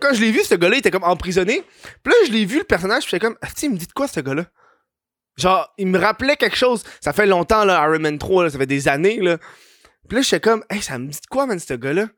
quand 0.00 0.12
je 0.12 0.20
l'ai 0.20 0.30
vu, 0.30 0.40
ce 0.40 0.54
gars-là, 0.54 0.76
il 0.76 0.78
était 0.78 0.90
comme 0.90 1.04
emprisonné. 1.04 1.62
Puis 2.02 2.12
là, 2.12 2.16
je 2.26 2.32
l'ai 2.32 2.44
vu, 2.44 2.58
le 2.58 2.64
personnage, 2.64 3.04
j'étais 3.04 3.20
comme, 3.20 3.36
ah, 3.42 3.48
il 3.62 3.70
me 3.70 3.76
dit 3.76 3.86
de 3.86 3.92
quoi, 3.92 4.08
ce 4.08 4.20
gars-là? 4.20 4.44
Genre, 5.36 5.72
il 5.78 5.88
me 5.88 5.98
rappelait 5.98 6.36
quelque 6.36 6.56
chose. 6.56 6.84
Ça 7.00 7.12
fait 7.12 7.26
longtemps, 7.26 7.64
là, 7.64 7.84
Iron 7.88 7.98
Man 7.98 8.18
3, 8.18 8.44
là, 8.44 8.50
ça 8.50 8.58
fait 8.58 8.66
des 8.66 8.88
années, 8.88 9.20
là. 9.20 9.38
Puis 10.08 10.16
là, 10.16 10.22
j'étais 10.22 10.40
comme, 10.40 10.64
hey, 10.70 10.82
ça 10.82 10.98
me 10.98 11.08
dit 11.08 11.20
de 11.20 11.26
quoi, 11.26 11.46
man, 11.46 11.58
ce 11.58 11.74
gars-là? 11.74 12.08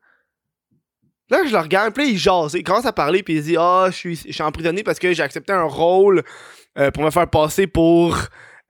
Là, 1.29 1.43
je 1.45 1.51
le 1.51 1.59
regarde, 1.59 1.93
puis 1.93 2.05
là, 2.05 2.09
il 2.11 2.17
jase. 2.17 2.53
Il 2.53 2.63
commence 2.63 2.85
à 2.85 2.93
parler, 2.93 3.23
puis 3.23 3.35
il 3.35 3.43
dit, 3.43 3.57
ah, 3.57 3.87
je 3.89 3.95
suis, 3.95 4.15
je 4.15 4.31
suis 4.31 4.43
emprisonné 4.43 4.83
parce 4.83 4.99
que 4.99 5.11
j'ai 5.13 5.23
accepté 5.23 5.51
un 5.51 5.63
rôle 5.63 6.23
euh, 6.77 6.91
pour 6.91 7.03
me 7.03 7.11
faire 7.11 7.29
passer 7.29 7.67
pour 7.67 8.17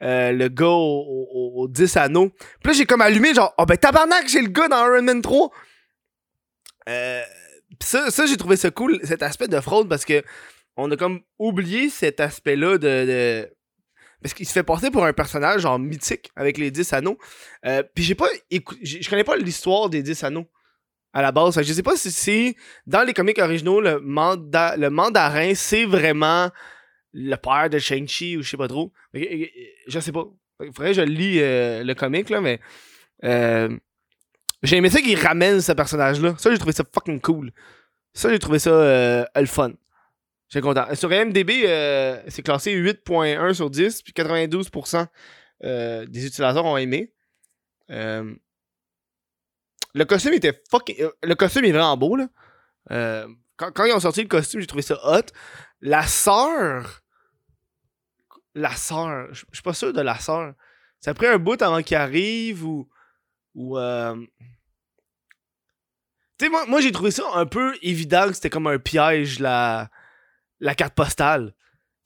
euh, 0.01 0.31
le 0.31 0.47
gars 0.47 0.65
au, 0.67 1.67
10 1.69 1.97
anneaux. 1.97 2.29
Puis 2.29 2.71
là, 2.71 2.73
j'ai 2.73 2.85
comme 2.85 3.01
allumé, 3.01 3.33
genre, 3.33 3.53
oh 3.57 3.65
ben 3.65 3.77
tabarnak, 3.77 4.27
j'ai 4.27 4.41
le 4.41 4.49
gars 4.49 4.67
dans 4.67 4.85
Iron 4.85 5.01
Man 5.01 5.21
3. 5.21 5.51
Euh, 6.89 7.21
ça, 7.81 8.09
ça 8.11 8.25
j'ai 8.25 8.37
trouvé 8.37 8.55
ça 8.55 8.71
cool, 8.71 8.99
cet 9.03 9.23
aspect 9.23 9.47
de 9.47 9.59
fraude, 9.59 9.89
parce 9.89 10.05
que 10.05 10.23
on 10.77 10.91
a 10.91 10.97
comme 10.97 11.21
oublié 11.39 11.89
cet 11.89 12.19
aspect-là 12.19 12.77
de, 12.77 13.49
Parce 14.21 14.33
qu'il 14.33 14.47
se 14.47 14.53
fait 14.53 14.63
passer 14.63 14.91
pour 14.91 15.05
un 15.05 15.13
personnage 15.13 15.61
genre 15.61 15.79
mythique 15.79 16.29
avec 16.35 16.57
les 16.57 16.69
10 16.69 16.93
anneaux. 16.93 17.17
Euh, 17.65 17.83
puis 17.95 18.03
j'ai 18.03 18.15
pas 18.15 18.27
Je 18.51 19.09
connais 19.09 19.23
pas 19.23 19.35
l'histoire 19.35 19.89
des 19.89 20.03
10 20.03 20.23
anneaux 20.23 20.47
à 21.13 21.21
la 21.23 21.31
base. 21.31 21.59
Je 21.59 21.73
sais 21.73 21.83
pas 21.83 21.97
si 21.97 22.55
dans 22.85 23.01
les 23.01 23.13
comics 23.13 23.39
originaux, 23.39 23.81
le, 23.81 23.99
manda, 23.99 24.77
le 24.77 24.91
mandarin, 24.91 25.55
c'est 25.55 25.85
vraiment 25.85 26.51
le 27.11 27.35
père 27.35 27.69
de 27.71 27.79
Shang-Chi 27.79 28.37
ou 28.37 28.43
je 28.43 28.49
sais 28.51 28.57
pas 28.57 28.67
trop. 28.67 28.93
Je 29.13 29.99
sais 29.99 30.11
pas. 30.11 30.25
Faudrait 30.59 30.89
que 30.89 30.97
je 30.97 31.01
lis 31.01 31.39
euh, 31.39 31.83
le 31.83 31.95
comic, 31.95 32.29
là, 32.29 32.41
mais. 32.41 32.59
Euh, 33.23 33.75
j'ai 34.63 34.77
aimé 34.77 34.89
ça 34.89 35.01
qu'il 35.01 35.19
ramène 35.19 35.61
ce 35.61 35.71
personnage-là. 35.71 36.35
Ça, 36.37 36.51
j'ai 36.51 36.57
trouvé 36.57 36.73
ça 36.73 36.83
fucking 36.91 37.21
cool. 37.21 37.51
Ça, 38.13 38.29
j'ai 38.29 38.39
trouvé 38.39 38.59
ça 38.59 38.71
euh, 38.71 39.25
le 39.35 39.45
fun. 39.45 39.73
J'ai 40.49 40.61
content. 40.61 40.85
Sur 40.95 41.11
IMDB, 41.13 41.65
euh, 41.65 42.21
c'est 42.29 42.41
classé 42.41 42.73
8.1 42.73 43.53
sur 43.53 43.69
10, 43.69 44.01
puis 44.01 44.13
92% 44.13 45.05
euh, 45.63 46.05
des 46.05 46.25
utilisateurs 46.25 46.65
ont 46.65 46.77
aimé. 46.77 47.13
le 47.89 48.35
costume 50.07 50.33
était 50.33 50.59
fucking. 50.71 51.07
Le 51.21 51.35
costume 51.35 51.65
est 51.65 51.71
vraiment 51.71 51.97
beau, 51.97 52.15
là. 52.15 52.27
Quand, 53.57 53.71
quand, 53.71 53.85
ils 53.85 53.93
ont 53.93 53.99
sorti 53.99 54.21
le 54.21 54.27
costume, 54.27 54.61
j'ai 54.61 54.67
trouvé 54.67 54.83
ça 54.83 54.99
hot. 55.03 55.25
La 55.81 56.03
sœur. 56.03 57.01
La 58.55 58.75
sœur. 58.75 59.27
Je 59.33 59.45
suis 59.51 59.63
pas 59.63 59.73
sûr 59.73 59.93
de 59.93 60.01
la 60.01 60.17
sœur. 60.19 60.53
Ça 60.99 61.11
a 61.11 61.13
pris 61.13 61.27
un 61.27 61.37
bout 61.37 61.61
avant 61.61 61.83
qu'il 61.83 61.97
arrive 61.97 62.65
ou. 62.65 62.89
Ou. 63.57 63.77
Tu 66.39 66.45
sais, 66.45 66.49
moi, 66.49 66.65
moi 66.67 66.81
j'ai 66.81 66.91
trouvé 66.91 67.11
ça 67.11 67.23
un 67.33 67.45
peu 67.45 67.75
évident 67.81 68.27
que 68.27 68.33
c'était 68.33 68.49
comme 68.49 68.67
un 68.67 68.77
piège, 68.77 69.39
la, 69.39 69.89
la 70.59 70.75
carte 70.75 70.93
postale. 70.93 71.53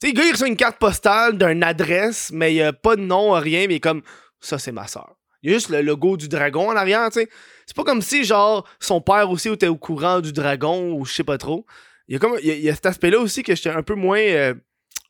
Tu 0.00 0.08
sais, 0.08 0.14
le 0.14 0.18
gars, 0.18 0.26
il 0.26 0.32
reçoit 0.32 0.48
une 0.48 0.56
carte 0.56 0.78
postale 0.78 1.36
d'une 1.36 1.62
adresse, 1.62 2.30
mais 2.32 2.52
il 2.52 2.56
n'y 2.56 2.62
a 2.62 2.72
pas 2.72 2.96
de 2.96 3.02
nom, 3.02 3.32
rien, 3.32 3.66
mais 3.68 3.78
comme 3.78 4.02
ça, 4.40 4.58
c'est 4.58 4.72
ma 4.72 4.86
soeur. 4.86 5.14
Il 5.42 5.50
y 5.50 5.54
a 5.54 5.56
juste 5.56 5.68
le 5.68 5.82
logo 5.82 6.16
du 6.16 6.28
dragon 6.28 6.70
en 6.70 6.76
arrière, 6.76 7.08
tu 7.10 7.20
sais. 7.20 7.28
C'est 7.66 7.76
pas 7.76 7.84
comme 7.84 8.00
si, 8.00 8.24
genre, 8.24 8.66
son 8.80 9.00
père 9.00 9.30
aussi 9.30 9.48
était 9.48 9.68
au 9.68 9.76
courant 9.76 10.20
du 10.20 10.32
dragon 10.32 10.92
ou 10.92 11.04
je 11.04 11.12
sais 11.12 11.24
pas 11.24 11.36
trop. 11.36 11.66
Il 12.08 12.14
y 12.14 12.16
a, 12.16 12.18
comme, 12.18 12.38
y 12.42 12.66
cet 12.72 12.86
aspect-là 12.86 13.18
aussi 13.18 13.42
que 13.42 13.54
j'étais 13.54 13.70
un 13.70 13.82
peu 13.82 13.94
moins. 13.94 14.20
Euh, 14.20 14.54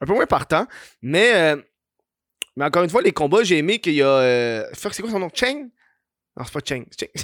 un 0.00 0.06
peu 0.06 0.14
moins 0.14 0.26
partant. 0.26 0.66
Mais. 1.00 1.32
Euh, 1.34 1.62
mais 2.56 2.66
encore 2.66 2.82
une 2.82 2.90
fois, 2.90 3.00
les 3.00 3.12
combats, 3.12 3.44
j'ai 3.44 3.58
aimé 3.58 3.78
qu'il 3.78 3.94
y 3.94 4.02
a. 4.02 4.06
Euh, 4.06 4.64
c'est 4.75 5.00
quoi 5.00 5.11
son 5.11 5.20
nom? 5.20 5.30
Cheng? 5.32 5.70
Non, 6.36 6.44
c'est 6.44 6.52
pas 6.52 6.60
Cheng. 6.60 6.86
Cheng. 6.98 7.10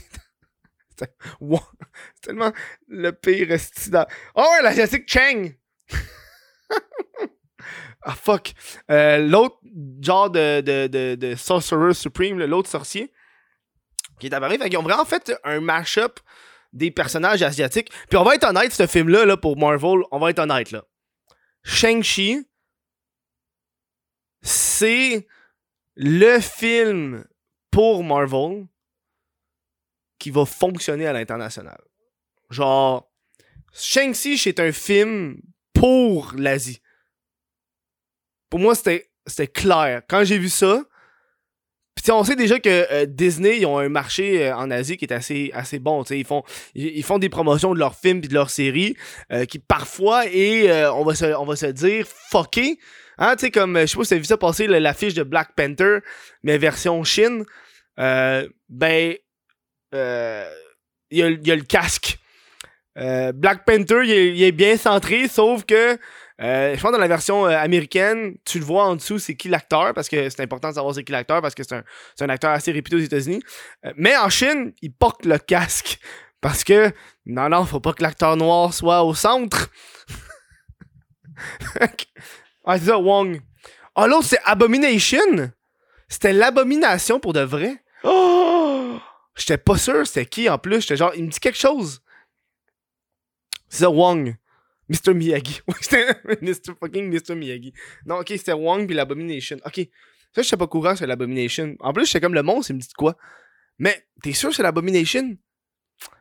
C'est 0.98 2.20
tellement 2.22 2.52
le 2.88 3.12
pire 3.12 3.58
style. 3.60 4.04
Oh 4.34 4.44
ouais, 4.52 4.62
la 4.62 4.74
Jessica 4.74 5.04
Chang! 5.06 5.52
ah 8.02 8.14
fuck. 8.14 8.52
Euh, 8.90 9.18
l'autre 9.18 9.58
genre 10.00 10.30
de, 10.30 10.60
de, 10.60 11.14
de, 11.14 11.34
Sorcerer 11.36 11.94
Supreme, 11.94 12.38
l'autre 12.44 12.68
sorcier, 12.68 13.12
qui 14.18 14.26
est 14.26 14.34
apparu. 14.34 14.58
Fait 14.58 14.76
ont 14.76 14.82
vraiment 14.82 15.04
fait 15.04 15.32
un 15.44 15.60
mash-up 15.60 16.18
des 16.72 16.90
personnages 16.90 17.42
asiatiques. 17.42 17.90
Puis 18.08 18.18
on 18.18 18.24
va 18.24 18.34
être 18.34 18.48
honnête, 18.48 18.72
ce 18.72 18.86
film-là, 18.86 19.24
là, 19.24 19.36
pour 19.36 19.56
Marvel, 19.56 20.00
on 20.10 20.18
va 20.18 20.30
être 20.30 20.40
honnête, 20.40 20.70
là. 20.70 20.84
Shang-Chi, 21.62 22.46
c'est 24.42 25.26
le 25.96 26.40
film 26.40 27.24
pour 27.70 28.04
Marvel 28.04 28.66
qui 30.18 30.30
va 30.30 30.44
fonctionner 30.44 31.06
à 31.06 31.12
l'international. 31.12 31.80
Genre, 32.50 33.08
Shang-Chi, 33.72 34.38
c'est 34.38 34.60
un 34.60 34.72
film 34.72 35.40
pour 35.72 36.32
l'Asie. 36.36 36.80
Pour 38.50 38.60
moi, 38.60 38.74
c'était, 38.74 39.46
clair. 39.46 40.02
Quand 40.08 40.24
j'ai 40.24 40.38
vu 40.38 40.48
ça, 40.48 40.82
puis 41.94 42.12
on 42.12 42.24
sait 42.24 42.36
déjà 42.36 42.58
que 42.58 42.68
euh, 42.92 43.06
Disney, 43.06 43.58
ils 43.58 43.66
ont 43.66 43.78
un 43.78 43.88
marché 43.88 44.46
euh, 44.46 44.56
en 44.56 44.70
Asie 44.70 44.96
qui 44.96 45.04
est 45.04 45.12
assez, 45.12 45.52
bon. 45.78 46.04
Ils 46.04 46.24
font, 46.24 47.18
des 47.18 47.28
promotions 47.28 47.74
de 47.74 47.78
leurs 47.78 47.96
films 47.96 48.18
et 48.18 48.28
de 48.28 48.34
leurs 48.34 48.50
séries 48.50 48.96
euh, 49.32 49.44
qui 49.44 49.58
parfois 49.58 50.26
et 50.26 50.72
on, 50.94 51.04
va 51.04 51.14
se, 51.14 51.26
on 51.36 51.44
va 51.44 51.56
se 51.56 51.66
dire 51.66 52.06
fucké. 52.06 52.78
Hein, 53.18 53.34
tu 53.34 53.46
sais, 53.46 53.50
comme, 53.50 53.78
je 53.80 53.86
sais 53.86 53.96
pas 53.96 54.04
si 54.04 54.10
t'as 54.10 54.16
vu 54.16 54.24
ça 54.24 54.36
passer, 54.36 54.66
l'affiche 54.68 55.14
de 55.14 55.24
Black 55.24 55.54
Panther, 55.56 55.98
mais 56.44 56.56
version 56.56 57.02
Chine. 57.02 57.44
ben, 57.96 59.16
euh, 59.94 60.48
il 61.10 61.18
y, 61.18 61.22
a, 61.22 61.56
le 61.56 61.62
casque. 61.62 62.18
Euh, 62.98 63.32
Black 63.32 63.64
Panther, 63.64 64.02
il 64.04 64.42
est, 64.42 64.52
bien 64.52 64.76
centré, 64.76 65.28
sauf 65.28 65.64
que 65.64 65.98
euh, 66.40 66.76
je 66.76 66.80
pense 66.80 66.92
dans 66.92 66.98
la 66.98 67.08
version 67.08 67.44
américaine, 67.46 68.36
tu 68.44 68.58
le 68.58 68.64
vois 68.64 68.84
en 68.84 68.96
dessous, 68.96 69.18
c'est 69.18 69.34
qui 69.34 69.48
l'acteur, 69.48 69.94
parce 69.94 70.08
que 70.08 70.28
c'est 70.28 70.40
important 70.42 70.68
de 70.68 70.74
savoir 70.74 70.94
c'est 70.94 71.04
qui 71.04 71.12
l'acteur, 71.12 71.40
parce 71.40 71.54
que 71.54 71.62
c'est 71.62 71.74
un, 72.24 72.28
acteur 72.28 72.50
assez 72.50 72.70
réputé 72.72 72.96
aux 72.96 73.00
États-Unis. 73.00 73.42
mais 73.96 74.16
en 74.16 74.28
Chine, 74.28 74.72
il 74.82 74.92
porte 74.92 75.24
le 75.24 75.38
casque. 75.38 75.98
Parce 76.40 76.62
que, 76.62 76.92
non, 77.26 77.48
non, 77.48 77.64
faut 77.64 77.80
pas 77.80 77.92
que 77.92 78.02
l'acteur 78.02 78.36
noir 78.36 78.72
soit 78.72 79.02
au 79.02 79.14
centre. 79.14 79.70
ah, 82.64 82.78
c'est 82.78 82.86
ça, 82.86 82.98
Wong. 82.98 83.40
Ah, 83.96 84.06
l'autre, 84.06 84.26
c'est 84.26 84.40
Abomination. 84.44 85.50
C'était 86.08 86.32
l'abomination 86.32 87.18
pour 87.18 87.32
de 87.32 87.40
vrai. 87.40 87.82
Oh! 88.04 88.37
J'étais 89.38 89.58
pas 89.58 89.78
sûr 89.78 90.06
c'était 90.06 90.26
qui 90.26 90.48
en 90.48 90.58
plus. 90.58 90.82
J'étais 90.82 90.96
genre, 90.96 91.14
il 91.14 91.24
me 91.24 91.30
dit 91.30 91.40
quelque 91.40 91.58
chose. 91.58 92.02
C'est 93.68 93.86
Wong. 93.86 94.36
Mr. 94.88 95.14
Miyagi. 95.14 95.60
Mr. 96.42 96.74
fucking 96.80 97.12
Mr. 97.12 97.34
Miyagi. 97.34 97.72
Non, 98.06 98.16
ok, 98.16 98.28
c'était 98.28 98.52
Wong 98.52 98.86
puis 98.86 98.96
l'Abomination. 98.96 99.58
Ok. 99.64 99.80
Ça, 100.34 100.42
je 100.42 100.48
sais 100.48 100.56
pas 100.56 100.66
courant 100.66 100.96
sur 100.96 101.06
l'Abomination. 101.06 101.76
En 101.80 101.92
plus, 101.92 102.06
j'étais 102.06 102.20
comme 102.20 102.34
le 102.34 102.42
monstre, 102.42 102.70
il 102.70 102.76
me 102.76 102.80
dit 102.80 102.88
quoi? 102.96 103.16
Mais, 103.78 104.06
t'es 104.22 104.32
sûr 104.32 104.54
c'est 104.54 104.62
l'Abomination? 104.62 105.36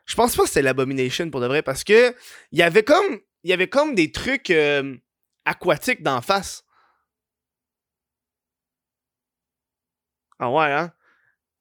Je 0.06 0.16
pense 0.16 0.36
pas 0.36 0.44
que 0.44 0.50
c'était 0.50 0.62
l'Abomination 0.62 1.30
pour 1.30 1.42
de 1.42 1.48
vrai 1.48 1.62
parce 1.62 1.84
que 1.84 2.16
il 2.52 2.60
y 2.60 2.64
avait 2.64 2.84
comme 2.84 3.20
il 3.44 3.50
y 3.50 3.54
avait 3.54 3.68
comme 3.68 3.96
des 3.96 4.12
trucs 4.12 4.50
euh, 4.50 4.96
aquatiques 5.46 6.04
d'en 6.04 6.22
face. 6.22 6.64
Ah 10.40 10.52
ouais, 10.52 10.72
hein? 10.72 10.94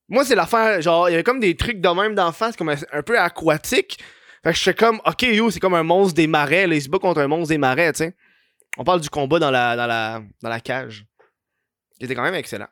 Moi, 0.08 0.24
c'est 0.24 0.36
l'affaire, 0.36 0.80
genre, 0.80 1.08
il 1.08 1.12
y 1.12 1.14
avait 1.14 1.24
comme 1.24 1.40
des 1.40 1.56
trucs 1.56 1.80
de 1.80 1.88
même 1.88 2.14
d'en 2.14 2.30
face, 2.32 2.56
comme 2.56 2.68
un, 2.68 3.02
peu 3.02 3.18
aquatique. 3.18 3.98
Fait 4.44 4.52
que 4.52 4.58
je 4.58 4.70
comme, 4.70 5.00
ok, 5.04 5.22
yo, 5.22 5.50
c'est 5.50 5.58
comme 5.58 5.74
un 5.74 5.82
monstre 5.82 6.14
des 6.14 6.28
marais, 6.28 6.66
là, 6.66 6.76
il 6.76 6.82
se 6.82 6.88
bat 6.88 6.98
contre 6.98 7.20
un 7.20 7.26
monstre 7.26 7.48
des 7.48 7.58
marais, 7.58 7.92
tu 7.92 7.98
sais. 7.98 8.16
On 8.78 8.84
parle 8.84 9.00
du 9.00 9.10
combat 9.10 9.38
dans 9.38 9.50
la, 9.50 9.74
dans 9.74 9.86
la, 9.86 10.22
dans 10.42 10.48
la 10.48 10.60
cage. 10.60 11.06
C'était 12.00 12.14
quand 12.14 12.22
même 12.22 12.34
excellent. 12.34 12.68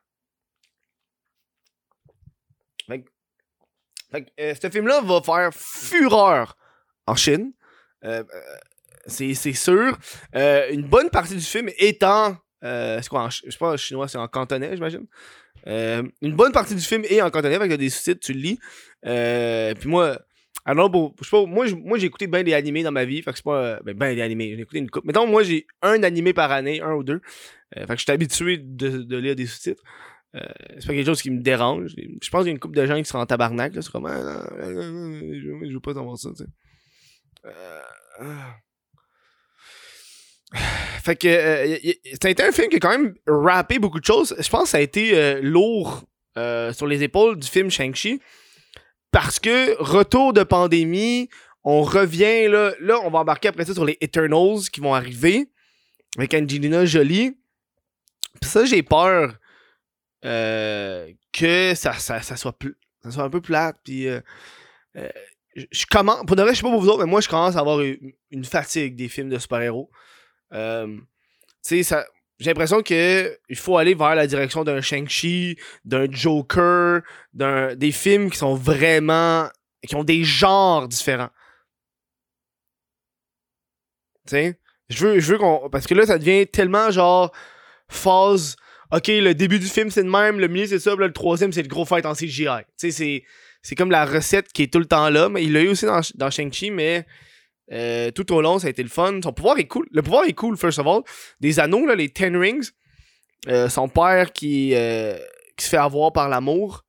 Fait 2.86 3.00
que, 3.00 3.10
fait 4.12 4.24
que 4.24 4.30
euh, 4.38 4.54
ce 4.54 4.70
film-là 4.70 5.00
va 5.00 5.22
faire 5.22 5.52
fureur 5.52 6.56
en 7.06 7.16
Chine. 7.16 7.52
Euh, 8.04 8.22
euh 8.22 8.56
c'est 9.06 9.34
sûr. 9.34 9.98
Une 10.32 10.88
bonne 10.88 11.10
partie 11.10 11.34
du 11.34 11.42
film 11.42 11.68
étant. 11.76 12.38
c'est 12.62 13.08
quoi, 13.08 13.28
je 13.28 13.50
sais 13.50 13.58
pas, 13.58 13.72
en 13.72 13.76
chinois, 13.76 14.08
c'est 14.08 14.16
en 14.16 14.28
cantonais, 14.28 14.74
j'imagine. 14.76 15.06
Euh, 15.66 16.02
une 16.20 16.34
bonne 16.34 16.52
partie 16.52 16.74
du 16.74 16.80
film 16.80 17.04
est 17.08 17.20
en 17.22 17.30
cantonais 17.30 17.54
avec 17.54 17.72
des 17.74 17.90
sous-titres, 17.90 18.20
tu 18.20 18.32
le 18.32 18.40
lis. 18.40 18.58
Euh, 19.06 19.74
puis 19.74 19.88
moi, 19.88 20.18
alors 20.64 20.90
bon, 20.90 21.14
je 21.20 21.24
sais 21.24 21.30
pas, 21.30 21.46
moi, 21.46 21.66
moi 21.84 21.98
j'ai 21.98 22.06
écouté 22.06 22.26
bien 22.26 22.42
des 22.42 22.54
animés 22.54 22.82
dans 22.82 22.92
ma 22.92 23.04
vie, 23.04 23.22
fait 23.22 23.30
que 23.30 23.36
c'est 23.36 23.44
pas. 23.44 23.80
Ben, 23.82 23.96
ben 23.96 24.14
des 24.14 24.22
animés, 24.22 24.54
j'ai 24.56 24.62
écouté 24.62 24.78
une 24.78 24.90
coupe. 24.90 25.04
Mettons, 25.04 25.26
moi 25.26 25.42
j'ai 25.42 25.66
un 25.82 26.02
animé 26.02 26.32
par 26.32 26.52
année, 26.52 26.80
un 26.80 26.94
ou 26.94 27.02
deux. 27.02 27.20
Euh, 27.76 27.86
fait 27.86 27.94
que 27.94 27.96
je 27.96 28.02
suis 28.02 28.12
habitué 28.12 28.58
de, 28.58 29.16
lire 29.16 29.36
des 29.36 29.46
sous-titres. 29.46 29.82
c'est 30.32 30.86
pas 30.86 30.94
quelque 30.94 31.06
chose 31.06 31.22
qui 31.22 31.30
me 31.30 31.40
dérange. 31.40 31.94
Je 31.96 32.30
pense 32.30 32.42
qu'il 32.42 32.48
y 32.48 32.50
a 32.50 32.52
une 32.52 32.60
couple 32.60 32.76
de 32.76 32.86
gens 32.86 32.96
qui 32.96 33.04
sont 33.04 33.18
en 33.18 33.26
tabarnak, 33.26 33.74
là. 33.74 33.82
C'est 33.82 33.90
comme. 33.90 34.06
Ah, 34.06 34.46
je, 34.60 35.72
veux 35.72 35.80
pas 35.80 35.94
t'en 35.94 36.04
voir 36.04 36.18
ça, 36.18 36.30
sais. 36.34 36.44
Fait 41.02 41.16
que 41.16 41.78
ça 42.20 42.28
a 42.28 42.30
été 42.30 42.42
un 42.42 42.52
film 42.52 42.68
qui 42.68 42.76
a 42.76 42.80
quand 42.80 42.90
même 42.90 43.14
rappé 43.26 43.78
beaucoup 43.78 44.00
de 44.00 44.04
choses. 44.04 44.34
Je 44.38 44.48
pense 44.48 44.64
que 44.64 44.68
ça 44.70 44.78
a 44.78 44.80
été 44.80 45.16
euh, 45.16 45.40
lourd 45.42 46.04
euh, 46.38 46.72
sur 46.72 46.86
les 46.86 47.02
épaules 47.02 47.38
du 47.38 47.48
film 47.48 47.70
Shang-Chi. 47.70 48.20
Parce 49.10 49.38
que 49.38 49.80
retour 49.80 50.32
de 50.32 50.42
pandémie, 50.42 51.28
on 51.62 51.82
revient 51.82 52.48
là, 52.48 52.72
là, 52.80 52.98
on 53.04 53.10
va 53.10 53.20
embarquer 53.20 53.48
après 53.48 53.64
ça 53.64 53.74
sur 53.74 53.84
les 53.84 53.96
Eternals 54.00 54.68
qui 54.72 54.80
vont 54.80 54.94
arriver 54.94 55.48
avec 56.16 56.34
Angelina 56.34 56.84
Jolie. 56.84 57.36
Puis 58.40 58.50
ça, 58.50 58.64
j'ai 58.64 58.82
peur 58.82 59.36
euh, 60.24 61.10
que 61.32 61.74
ça, 61.74 61.92
ça, 61.94 62.20
soit 62.22 62.56
ça 63.02 63.10
soit 63.10 63.22
un 63.22 63.30
peu 63.30 63.40
plate. 63.40 63.76
Puis 63.84 64.08
je 65.54 65.86
commence, 65.86 66.24
pour 66.26 66.36
de 66.36 66.46
je 66.48 66.54
sais 66.54 66.62
pas 66.62 66.70
pour 66.70 66.80
vous 66.80 66.88
autres, 66.88 67.04
mais 67.04 67.10
moi, 67.10 67.20
je 67.20 67.28
commence 67.28 67.56
à 67.56 67.60
avoir 67.60 67.80
une, 67.80 68.12
une 68.30 68.44
fatigue 68.44 68.96
des 68.96 69.08
films 69.08 69.28
de 69.28 69.38
super-héros. 69.38 69.90
Euh, 70.54 70.96
tu 71.64 71.82
sais. 71.82 72.04
J'ai 72.40 72.50
l'impression 72.50 72.82
que 72.82 73.38
il 73.48 73.56
faut 73.56 73.78
aller 73.78 73.94
vers 73.94 74.14
la 74.16 74.26
direction 74.26 74.64
d'un 74.64 74.80
Shang-Chi, 74.80 75.56
d'un 75.84 76.10
Joker, 76.10 77.02
d'un 77.32 77.76
des 77.76 77.92
films 77.92 78.30
qui 78.30 78.38
sont 78.38 78.54
vraiment 78.54 79.48
qui 79.86 79.94
ont 79.94 80.04
des 80.04 80.24
genres 80.24 80.88
différents. 80.88 81.30
Tu 84.26 84.30
sais, 84.30 84.58
je 84.88 85.06
veux 85.06 85.18
veux 85.18 85.38
qu'on 85.38 85.68
parce 85.70 85.86
que 85.86 85.94
là 85.94 86.06
ça 86.06 86.18
devient 86.18 86.46
tellement 86.46 86.90
genre 86.90 87.32
phase 87.88 88.56
OK, 88.90 89.08
le 89.08 89.32
début 89.34 89.58
du 89.58 89.66
film 89.66 89.90
c'est 89.90 90.02
le 90.02 90.10
même, 90.10 90.40
le 90.40 90.48
milieu 90.48 90.66
c'est 90.66 90.78
ça, 90.78 90.94
le 90.96 91.12
troisième 91.12 91.52
c'est 91.52 91.62
le 91.62 91.68
gros 91.68 91.84
fight 91.84 92.04
en 92.04 92.14
CGI. 92.14 92.46
Tu 92.46 92.72
sais 92.76 92.90
c'est 92.90 93.24
c'est 93.62 93.74
comme 93.76 93.90
la 93.90 94.04
recette 94.04 94.52
qui 94.52 94.64
est 94.64 94.72
tout 94.72 94.78
le 94.80 94.86
temps 94.86 95.08
là, 95.08 95.28
mais 95.28 95.44
il 95.44 95.52
l'a 95.52 95.62
eu 95.62 95.68
aussi 95.68 95.86
dans, 95.86 96.00
dans 96.16 96.30
Shang-Chi 96.30 96.70
mais 96.70 97.06
euh, 97.72 98.10
tout 98.10 98.32
au 98.32 98.42
long, 98.42 98.58
ça 98.58 98.66
a 98.66 98.70
été 98.70 98.82
le 98.82 98.88
fun. 98.88 99.20
Son 99.22 99.32
pouvoir 99.32 99.58
est 99.58 99.66
cool. 99.66 99.86
Le 99.90 100.02
pouvoir 100.02 100.24
est 100.24 100.32
cool, 100.32 100.56
first 100.56 100.78
of 100.78 100.86
all. 100.86 101.02
Des 101.40 101.60
anneaux, 101.60 101.86
là, 101.86 101.94
les 101.94 102.10
Ten 102.10 102.36
Rings. 102.36 102.70
Euh, 103.48 103.68
son 103.68 103.88
père 103.88 104.32
qui, 104.32 104.74
euh, 104.74 105.18
qui 105.56 105.64
se 105.64 105.70
fait 105.70 105.76
avoir 105.76 106.12
par 106.12 106.28
l'amour. 106.28 106.84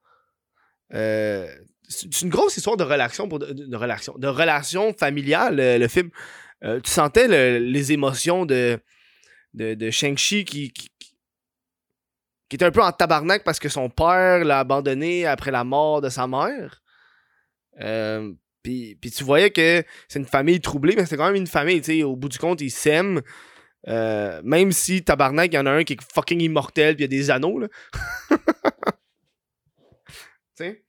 C'est 0.91 2.21
une 2.21 2.29
grosse 2.29 2.57
histoire 2.57 2.77
de 2.77 2.83
relation, 2.83 3.27
de, 3.27 3.53
de- 3.53 4.27
relation, 4.27 4.93
familiale, 4.93 5.57
le, 5.57 5.87
film. 5.87 6.09
Tu 6.61 6.89
sentais 6.89 7.27
le- 7.27 7.59
les 7.59 7.91
émotions 7.91 8.45
de, 8.45 8.79
de, 9.53 9.91
Shang-Chi 9.91 10.45
qui, 10.45 10.71
qui, 10.71 10.89
était 12.51 12.65
un 12.65 12.71
peu 12.71 12.81
en 12.81 12.91
tabarnak 12.93 13.43
parce 13.43 13.59
que 13.59 13.67
son 13.67 13.89
père 13.89 14.45
l'a 14.45 14.59
abandonné 14.59 15.25
après 15.25 15.51
la 15.51 15.65
mort 15.65 15.99
de 15.99 16.09
sa 16.09 16.27
mère. 16.27 16.81
Puis, 18.65 18.97
puis 18.99 19.11
tu 19.11 19.23
voyais 19.23 19.51
que 19.51 19.83
c'est 20.07 20.17
une 20.17 20.25
famille 20.25 20.59
troublée, 20.59 20.95
mais 20.95 21.05
c'est 21.05 21.17
quand 21.17 21.27
même 21.27 21.35
une 21.35 21.45
famille, 21.45 21.81
tu 21.81 21.97
sais. 21.97 22.01
Au 22.01 22.15
bout 22.15 22.29
du 22.29 22.39
compte, 22.39 22.61
ils 22.61 22.71
s'aiment. 22.71 23.21
Euh, 23.87 24.41
même 24.43 24.71
si 24.71 25.03
tabarnak, 25.03 25.53
il 25.53 25.55
y 25.55 25.59
en 25.59 25.67
a 25.67 25.71
un 25.71 25.83
qui 25.83 25.93
est 25.93 26.01
fucking 26.01 26.41
immortel, 26.41 26.95
puis 26.95 27.05
il 27.05 27.11
y 27.13 27.15
a 27.15 27.15
des 27.19 27.29
anneaux, 27.29 27.59
là. 27.59 27.67
tu 28.31 28.37
sais? 30.55 30.83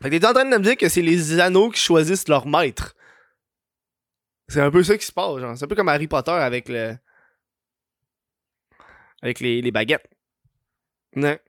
Fait 0.00 0.10
que 0.10 0.16
t'es 0.16 0.24
en 0.24 0.32
train 0.32 0.44
de 0.44 0.56
me 0.56 0.62
dire 0.62 0.76
que 0.76 0.88
c'est 0.88 1.02
les 1.02 1.40
anneaux 1.40 1.70
qui 1.70 1.80
choisissent 1.80 2.28
leur 2.28 2.46
maître. 2.46 2.94
C'est 4.46 4.60
un 4.60 4.70
peu 4.70 4.84
ça 4.84 4.96
qui 4.96 5.04
se 5.04 5.10
passe, 5.10 5.40
genre. 5.40 5.56
C'est 5.56 5.64
un 5.64 5.68
peu 5.68 5.74
comme 5.74 5.88
Harry 5.88 6.06
Potter 6.06 6.30
avec 6.30 6.68
le. 6.68 6.96
Avec 9.22 9.40
les, 9.40 9.72
baguettes. 9.72 10.08
Ouais. 11.16 11.40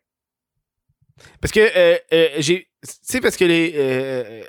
Parce 1.40 1.52
que 1.52 1.60
euh, 1.60 2.00
euh, 2.12 2.30
j'ai. 2.40 2.72
Tu 2.82 2.90
sais, 3.04 3.22
parce 3.22 3.38
que 3.38 3.46
les. 3.46 4.44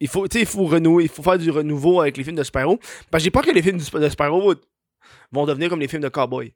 Il 0.00 0.08
faut, 0.08 0.26
il 0.26 0.46
faut 0.46 0.64
renouer, 0.64 1.04
il 1.04 1.10
faut 1.10 1.22
faire 1.22 1.38
du 1.38 1.50
renouveau 1.50 2.00
avec 2.00 2.16
les 2.16 2.24
films 2.24 2.36
de 2.36 2.42
super-héros. 2.42 2.78
Parce 3.10 3.22
que 3.22 3.24
j'ai 3.24 3.30
peur 3.30 3.42
que 3.42 3.50
les 3.50 3.62
films 3.62 3.78
de 3.78 3.82
super- 3.82 4.00
de 4.00 4.08
super-héros 4.08 4.54
vont 5.30 5.46
devenir 5.46 5.68
comme 5.68 5.80
les 5.80 5.88
films 5.88 6.02
de 6.02 6.08
cowboy. 6.08 6.54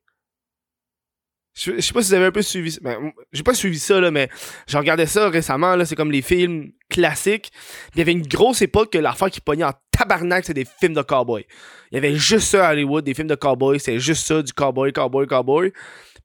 Je, 1.57 1.77
je 1.77 1.81
sais 1.81 1.93
pas 1.93 2.03
si 2.03 2.09
vous 2.09 2.15
avez 2.15 2.25
un 2.25 2.33
peu 2.33 2.43
suivi 2.43 2.73
ça. 2.73 2.81
Ben, 2.83 3.13
j'ai 3.31 3.45
pas 3.45 3.55
suivi 3.55 3.79
ça, 3.79 4.01
là, 4.01 4.11
mais 4.11 4.29
j'ai 4.67 4.77
regardé 4.77 5.07
ça 5.07 5.29
récemment, 5.29 5.77
là. 5.77 5.85
C'est 5.85 5.95
comme 5.95 6.11
les 6.11 6.23
films 6.23 6.73
classiques. 6.89 7.53
Il 7.95 7.99
y 7.99 8.01
avait 8.01 8.11
une 8.11 8.27
grosse 8.27 8.61
époque 8.61 8.91
que 8.91 8.99
l'affaire 8.99 9.31
qui 9.31 9.41
pognait 9.41 9.65
en 9.65 9.73
tabarnak, 9.93 10.45
c'est 10.45 10.55
des 10.55 10.65
films 10.65 10.95
de 10.95 11.03
cowboy. 11.03 11.47
Il 11.93 11.95
y 11.95 11.99
avait 11.99 12.17
juste 12.17 12.49
ça 12.49 12.69
à 12.69 12.73
Hollywood, 12.73 13.05
des 13.05 13.15
films 13.15 13.29
de 13.29 13.37
cowboy. 13.37 13.79
C'est 13.79 14.01
juste 14.01 14.27
ça, 14.27 14.43
du 14.43 14.53
cowboy, 14.53 14.93
cowboy, 14.93 15.29
cowboy. 15.29 15.73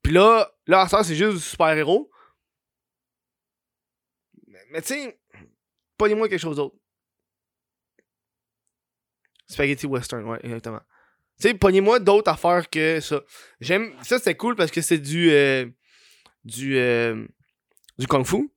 Puis 0.02 0.14
là, 0.14 0.50
là, 0.66 0.88
ça, 0.88 1.04
c'est 1.04 1.16
juste 1.16 1.34
du 1.34 1.44
super-héros. 1.44 2.10
Mais, 4.48 4.60
mais 4.72 4.82
tu 4.82 4.96
sais, 4.96 5.20
pognez-moi 5.96 6.28
quelque 6.28 6.42
chose 6.42 6.56
d'autre. 6.56 6.76
Spaghetti 9.50 9.88
western, 9.88 10.24
ouais, 10.26 10.40
exactement. 10.44 10.82
Tu 11.42 11.48
sais, 11.48 11.54
pognez-moi 11.54 12.00
d'autres 12.00 12.32
affaires 12.32 12.70
que 12.70 13.00
ça. 13.00 13.22
J'aime. 13.60 13.94
Ça, 14.04 14.20
c'est 14.20 14.36
cool 14.36 14.56
parce 14.56 14.72
que 14.72 14.82
c'est 14.82 14.98
du. 15.00 15.32
euh, 15.32 15.66
du. 16.44 16.78
euh, 16.78 17.26
du 17.98 18.08
kung 18.08 18.26
fu. 18.26 18.50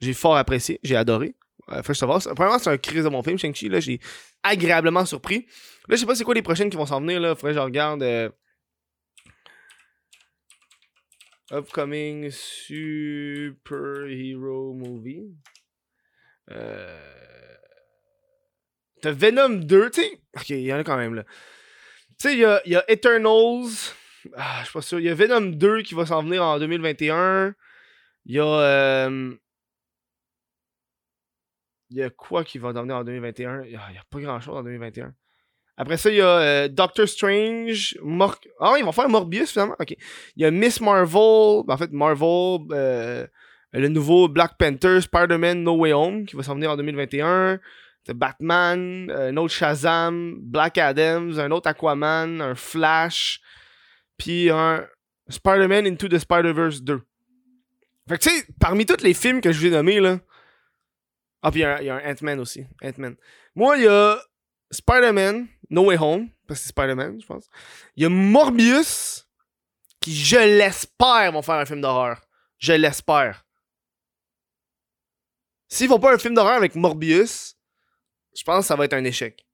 J'ai 0.00 0.14
fort 0.14 0.36
apprécié. 0.36 0.80
J'ai 0.82 0.96
adoré. 0.96 1.34
Euh, 1.70 1.82
first 1.82 2.02
of 2.02 2.24
premièrement, 2.34 2.58
c'est 2.58 2.70
un 2.70 2.76
crise 2.78 3.04
de 3.04 3.08
mon 3.08 3.22
film, 3.22 3.38
Shang-Chi. 3.38 3.68
Là, 3.68 3.80
j'ai 3.80 4.00
agréablement 4.42 5.04
surpris. 5.06 5.46
Là, 5.88 5.96
je 5.96 6.00
sais 6.00 6.06
pas 6.06 6.14
c'est 6.14 6.24
quoi 6.24 6.34
les 6.34 6.42
prochaines 6.42 6.70
qui 6.70 6.76
vont 6.76 6.86
s'en 6.86 7.00
venir. 7.00 7.20
Là. 7.20 7.34
Faudrait 7.34 7.52
que 7.52 7.58
je 7.58 7.60
regarde. 7.62 8.02
euh, 8.02 8.28
Upcoming 11.52 12.30
superhero 12.30 13.62
movie. 14.74 15.34
Venom 19.12 19.50
2, 19.64 19.90
tu 19.90 20.02
sais. 20.02 20.20
Ok, 20.36 20.50
il 20.50 20.60
y 20.60 20.72
en 20.72 20.78
a 20.78 20.84
quand 20.84 20.96
même 20.96 21.14
là. 21.14 21.24
Tu 22.20 22.28
sais, 22.28 22.32
il 22.34 22.38
y 22.40 22.44
a, 22.76 22.84
Eternals. 22.90 23.66
Ah, 24.36 24.58
je 24.60 24.64
suis 24.64 24.72
pas 24.72 24.82
sûr. 24.82 25.00
Il 25.00 25.06
y 25.06 25.10
a 25.10 25.14
Venom 25.14 25.40
2 25.52 25.82
qui 25.82 25.94
va 25.94 26.06
s'en 26.06 26.22
venir 26.22 26.42
en 26.42 26.58
2021. 26.58 27.54
Il 28.26 28.34
y 28.36 28.38
a. 28.40 28.44
euh, 28.46 29.34
Il 31.90 31.98
y 31.98 32.02
a 32.02 32.10
quoi 32.10 32.44
qui 32.44 32.58
va 32.58 32.72
s'en 32.72 32.82
venir 32.82 32.96
en 32.96 33.04
2021 33.04 33.62
Il 33.64 33.72
y 33.72 33.76
a, 33.76 33.80
a 33.80 34.04
pas 34.10 34.20
grand 34.20 34.40
chose 34.40 34.56
en 34.56 34.62
2021. 34.62 35.12
Après 35.76 35.96
ça, 35.96 36.08
il 36.10 36.16
y 36.16 36.20
a 36.20 36.38
euh, 36.38 36.68
Doctor 36.68 37.06
Strange. 37.08 37.98
Ah, 38.60 38.74
ils 38.78 38.84
vont 38.84 38.92
faire 38.92 39.08
Morbius 39.08 39.50
finalement. 39.52 39.76
Ok. 39.78 39.90
Il 40.36 40.42
y 40.42 40.44
a 40.44 40.50
Miss 40.50 40.80
Marvel. 40.80 41.62
ben, 41.66 41.74
en 41.74 41.76
fait, 41.76 41.90
Marvel. 41.92 42.60
euh, 42.70 43.26
le 43.72 43.88
nouveau 43.88 44.28
Black 44.28 44.56
Panther, 44.56 45.00
Spider-Man 45.00 45.64
No 45.64 45.76
Way 45.76 45.92
Home 45.92 46.26
qui 46.26 46.36
va 46.36 46.44
s'en 46.44 46.54
venir 46.54 46.70
en 46.70 46.76
2021. 46.76 47.58
Batman, 48.12 49.10
un 49.10 49.36
autre 49.36 49.54
Shazam, 49.54 50.36
Black 50.40 50.78
Adams, 50.78 51.38
un 51.38 51.50
autre 51.50 51.68
Aquaman, 51.68 52.40
un 52.40 52.54
Flash, 52.54 53.40
puis 54.18 54.50
un 54.50 54.86
Spider-Man 55.28 55.86
Into 55.86 56.08
the 56.08 56.18
Spider-Verse 56.18 56.82
2. 56.82 57.00
Fait 58.08 58.18
que 58.18 58.22
tu 58.22 58.30
sais, 58.30 58.46
parmi 58.60 58.84
tous 58.84 59.02
les 59.02 59.14
films 59.14 59.40
que 59.40 59.50
je 59.52 59.58
vous 59.60 59.66
ai 59.66 59.70
nommés, 59.70 60.00
là. 60.00 60.18
Ah, 61.42 61.50
puis 61.50 61.60
il 61.60 61.62
y 61.62 61.66
a 61.66 61.76
un- 61.76 61.80
il 61.80 61.86
y, 61.86 61.90
a 61.90 61.94
un 61.96 62.12
Ant-Man 62.12 62.40
aussi. 62.40 62.66
Ant-Man. 62.82 63.16
Moi, 63.54 63.76
il 63.78 63.84
y 63.84 63.88
a 63.88 64.18
Spider-Man, 64.70 65.46
No 65.70 65.84
Way 65.86 65.96
Home, 65.98 66.28
parce 66.46 66.60
que 66.60 66.64
c'est 66.64 66.70
Spider-Man, 66.70 67.20
je 67.20 67.26
pense. 67.26 67.48
Il 67.96 68.02
y 68.02 68.06
a 68.06 68.08
Morbius, 68.10 69.26
qui, 70.00 70.14
je 70.14 70.36
l'espère, 70.36 71.32
vont 71.32 71.42
faire 71.42 71.54
un 71.56 71.64
film 71.66 71.80
d'horreur. 71.80 72.20
Je 72.58 72.72
l'espère. 72.74 73.44
S'ils 75.68 75.88
font 75.88 75.98
pas 75.98 76.14
un 76.14 76.18
film 76.18 76.34
d'horreur 76.34 76.54
avec 76.56 76.74
Morbius, 76.76 77.56
je 78.36 78.42
pense 78.44 78.64
que 78.64 78.66
ça 78.68 78.76
va 78.76 78.84
être 78.84 78.92
un 78.94 79.04
échec. 79.04 79.46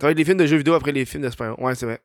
Ça 0.00 0.06
va 0.08 0.10
être 0.10 0.16
des 0.16 0.24
films 0.24 0.38
de 0.38 0.46
jeux 0.46 0.56
vidéo 0.56 0.74
après 0.74 0.92
les 0.92 1.04
films 1.04 1.22
de 1.22 1.30
super 1.30 1.58
Ouais, 1.60 1.74
c'est 1.74 1.86
vrai. 1.86 2.02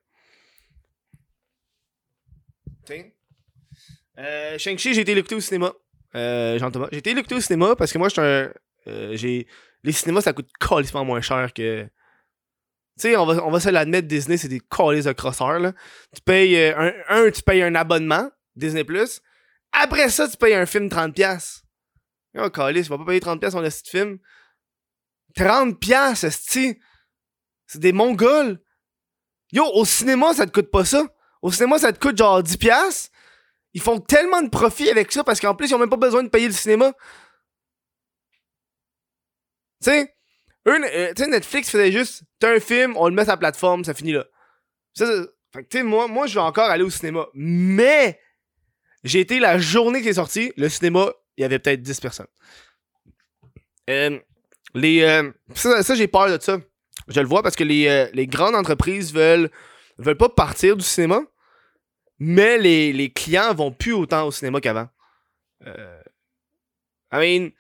Euh, 4.18 4.58
Shang-Chi, 4.58 4.94
j'ai 4.94 5.02
été 5.02 5.16
l'écouter 5.16 5.36
au 5.36 5.40
cinéma. 5.40 5.74
Euh, 6.16 6.58
Jean-Thomas. 6.60 6.88
J'ai 6.92 7.00
été 7.00 7.14
l'écouter 7.14 7.36
au 7.36 7.42
cinéma 7.42 7.76
parce 7.76 7.92
que 7.92 7.98
moi, 7.98 8.10
je 8.10 8.20
un. 8.22 8.54
euh. 8.88 9.46
Les 9.84 9.92
cinémas, 9.94 10.22
ça 10.22 10.34
coûte 10.34 10.50
calissement 10.60 11.06
moins 11.06 11.22
cher 11.22 11.54
que. 11.54 11.84
Tu 11.84 11.90
sais, 12.98 13.16
on 13.16 13.26
va, 13.26 13.46
on 13.46 13.52
va 13.52 13.60
se 13.62 13.70
l'admettre, 13.70 14.08
Disney, 14.08 14.38
c'est 14.38 14.50
des 14.50 14.60
calices 14.60 15.06
de 15.06 15.14
crosseurs, 15.14 15.60
là. 15.60 15.74
Tu 16.14 16.22
payes. 16.22 16.56
euh, 16.58 16.78
un, 16.78 17.26
un, 17.26 17.32
tu 17.32 17.42
payes 17.42 17.64
un 17.64 17.76
abonnement, 17.76 18.30
Disney. 18.56 18.86
Après 19.72 20.10
ça, 20.10 20.28
tu 20.28 20.36
payes 20.36 20.54
un 20.56 20.66
film 20.66 20.88
30$. 20.88 21.64
Oh, 22.38 22.50
calice, 22.50 22.86
tu 22.86 22.90
vas 22.90 22.98
pas 22.98 23.06
payer 23.06 23.20
30$ 23.20 23.50
sur 23.50 23.62
le 23.62 23.70
site 23.70 23.90
film. 23.90 24.20
30$, 25.36 26.26
esti? 26.26 26.80
C'est 27.68 27.80
des 27.80 27.92
mongols? 27.92 28.62
Yo, 29.52 29.66
au 29.74 29.86
cinéma, 29.86 30.34
ça 30.34 30.46
te 30.46 30.52
coûte 30.52 30.72
pas 30.72 30.86
ça? 30.86 31.08
Au 31.42 31.52
cinéma, 31.52 31.80
ça 31.80 31.94
te 31.94 32.00
coûte 32.00 32.18
genre 32.18 32.42
10$. 32.44 33.10
Ils 33.74 33.82
font 33.82 34.00
tellement 34.00 34.42
de 34.42 34.50
profit 34.50 34.90
avec 34.90 35.12
ça 35.12 35.24
parce 35.24 35.40
qu'en 35.40 35.56
plus, 35.56 35.70
ils 35.70 35.76
ont 35.76 35.80
même 35.80 35.90
pas 35.90 35.98
besoin 35.98 36.24
de 36.24 36.30
payer 36.30 36.48
le 36.48 36.54
cinéma. 36.54 36.94
Tu 39.82 39.92
sais, 39.92 40.16
euh, 40.68 41.14
Netflix 41.28 41.70
faisait 41.70 41.92
juste, 41.92 42.24
t'as 42.40 42.56
un 42.56 42.60
film, 42.60 42.96
on 42.98 43.08
le 43.08 43.14
met 43.16 43.24
sur 43.24 43.32
la 43.32 43.38
plateforme, 43.38 43.84
ça 43.84 43.94
finit 43.94 44.12
là. 44.12 44.26
Ça- 44.94 45.06
fait 45.54 45.64
que, 45.64 45.70
tu 45.70 45.78
sais, 45.78 45.84
moi, 45.84 46.08
moi, 46.08 46.28
je 46.28 46.36
vais 46.36 46.42
encore 46.42 46.70
aller 46.70 46.84
au 46.84 46.90
cinéma. 46.90 47.28
Mais, 47.34 48.20
j'ai 49.04 49.20
été 49.20 49.40
la 49.40 49.58
journée 49.58 50.00
que 50.00 50.06
c'est 50.06 50.14
sorti, 50.16 50.52
le 50.58 50.70
cinéma, 50.70 51.12
il 51.40 51.44
y 51.44 51.46
avait 51.46 51.58
peut-être 51.58 51.82
10 51.82 52.02
personnes. 52.02 52.28
Euh, 53.90 54.20
les, 54.76 55.02
euh, 55.02 55.32
ça, 55.56 55.96
j'ai 55.96 56.08
peur 56.08 56.28
de 56.28 56.42
ça. 56.42 56.60
Je 57.08 57.22
le 57.22 57.28
vois 57.28 57.42
parce 57.42 57.56
que 57.56 57.64
les, 57.64 57.88
euh, 57.88 58.10
les 58.14 58.28
grandes 58.28 58.56
entreprises 58.56 59.14
veulent, 59.14 59.50
veulent 59.98 60.18
pas 60.18 60.28
partir 60.28 60.76
du 60.76 60.84
cinéma, 60.84 61.22
mais 62.20 62.58
les, 62.58 62.92
les 62.92 63.10
clients 63.10 63.54
vont 63.54 63.72
plus 63.72 63.94
autant 63.94 64.28
au 64.28 64.32
cinéma 64.32 64.60
qu'avant. 64.60 64.90
I 65.66 67.14
mean, 67.14 67.52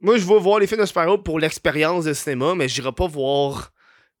moi, 0.00 0.18
je 0.18 0.26
vais 0.26 0.38
voir 0.38 0.58
les 0.58 0.66
films 0.66 0.80
de 0.80 0.86
super 0.86 1.22
pour 1.22 1.38
l'expérience 1.38 2.04
de 2.04 2.14
cinéma, 2.14 2.54
mais 2.56 2.68
j'irai 2.68 2.92
pas 2.92 3.06
voir. 3.06 3.72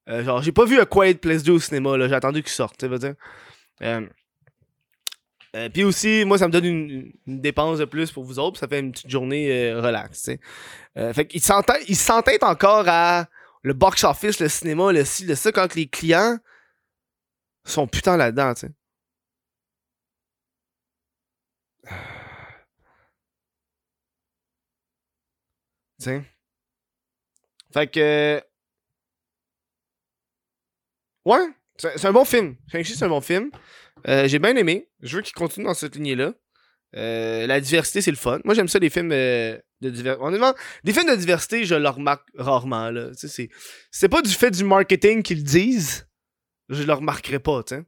Genre, 0.06 0.40
j'ai 0.40 0.52
pas 0.52 0.64
vu 0.64 0.78
A 0.78 0.86
Quiet 0.86 1.14
Place 1.14 1.42
2 1.42 1.52
au 1.52 1.58
cinéma, 1.58 1.96
là. 1.96 2.08
J'ai 2.08 2.14
attendu 2.14 2.42
qu'il 2.42 2.52
sorte, 2.52 2.78
tu 2.78 2.86
veux 2.86 2.98
dire. 2.98 3.14
Euh, 5.56 5.68
puis 5.70 5.84
aussi, 5.84 6.24
moi, 6.26 6.38
ça 6.38 6.48
me 6.48 6.52
donne 6.52 6.64
une, 6.66 7.12
dépense 7.26 7.78
de 7.78 7.86
plus 7.86 8.12
pour 8.12 8.24
vous 8.24 8.38
autres. 8.38 8.60
Ça 8.60 8.68
fait 8.68 8.80
une 8.80 8.92
petite 8.92 9.10
journée 9.10 9.50
euh, 9.50 9.80
relax. 9.80 10.28
Euh, 10.98 11.12
fait 11.14 11.26
qu'ils 11.26 11.40
s'entêtent 11.40 12.42
encore 12.42 12.84
à 12.88 13.26
le 13.62 13.72
box-office, 13.72 14.40
le 14.40 14.48
cinéma, 14.48 14.92
le 14.92 15.04
ci, 15.04 15.24
le 15.24 15.34
ça, 15.34 15.52
quand 15.52 15.74
les 15.74 15.88
clients 15.88 16.38
sont 17.64 17.86
putain 17.86 18.16
là-dedans. 18.16 18.54
T'sais. 18.54 18.70
Fait 27.72 27.88
que. 27.88 28.40
Ouais, 31.24 31.48
c'est 31.76 32.04
un 32.04 32.12
bon 32.12 32.24
film. 32.24 32.56
c'est 32.70 33.02
un 33.02 33.08
bon 33.08 33.20
film. 33.20 33.50
Euh, 34.08 34.28
j'ai 34.28 34.38
bien 34.38 34.54
aimé. 34.56 34.88
Je 35.02 35.16
veux 35.16 35.22
qu'il 35.22 35.34
continue 35.34 35.66
dans 35.66 35.74
cette 35.74 35.96
lignée-là. 35.96 36.34
Euh, 36.96 37.46
la 37.46 37.60
diversité, 37.60 38.00
c'est 38.00 38.10
le 38.10 38.16
fun. 38.16 38.40
Moi, 38.44 38.54
j'aime 38.54 38.68
ça, 38.68 38.78
les 38.78 38.90
films 38.90 39.12
euh, 39.12 39.58
de 39.80 39.90
diversité. 39.90 40.24
Honnêtement, 40.24 40.54
des 40.84 40.92
films 40.92 41.10
de 41.10 41.16
diversité, 41.16 41.64
je 41.64 41.74
le 41.74 41.88
remarque 41.88 42.26
rarement. 42.36 42.90
Là. 42.90 43.10
C'est 43.90 44.08
pas 44.08 44.22
du 44.22 44.30
fait 44.30 44.50
du 44.50 44.64
marketing 44.64 45.22
qu'ils 45.22 45.44
disent. 45.44 46.06
Je 46.68 46.82
le 46.82 46.92
remarquerai 46.92 47.38
pas. 47.38 47.62
T'sais. 47.62 47.82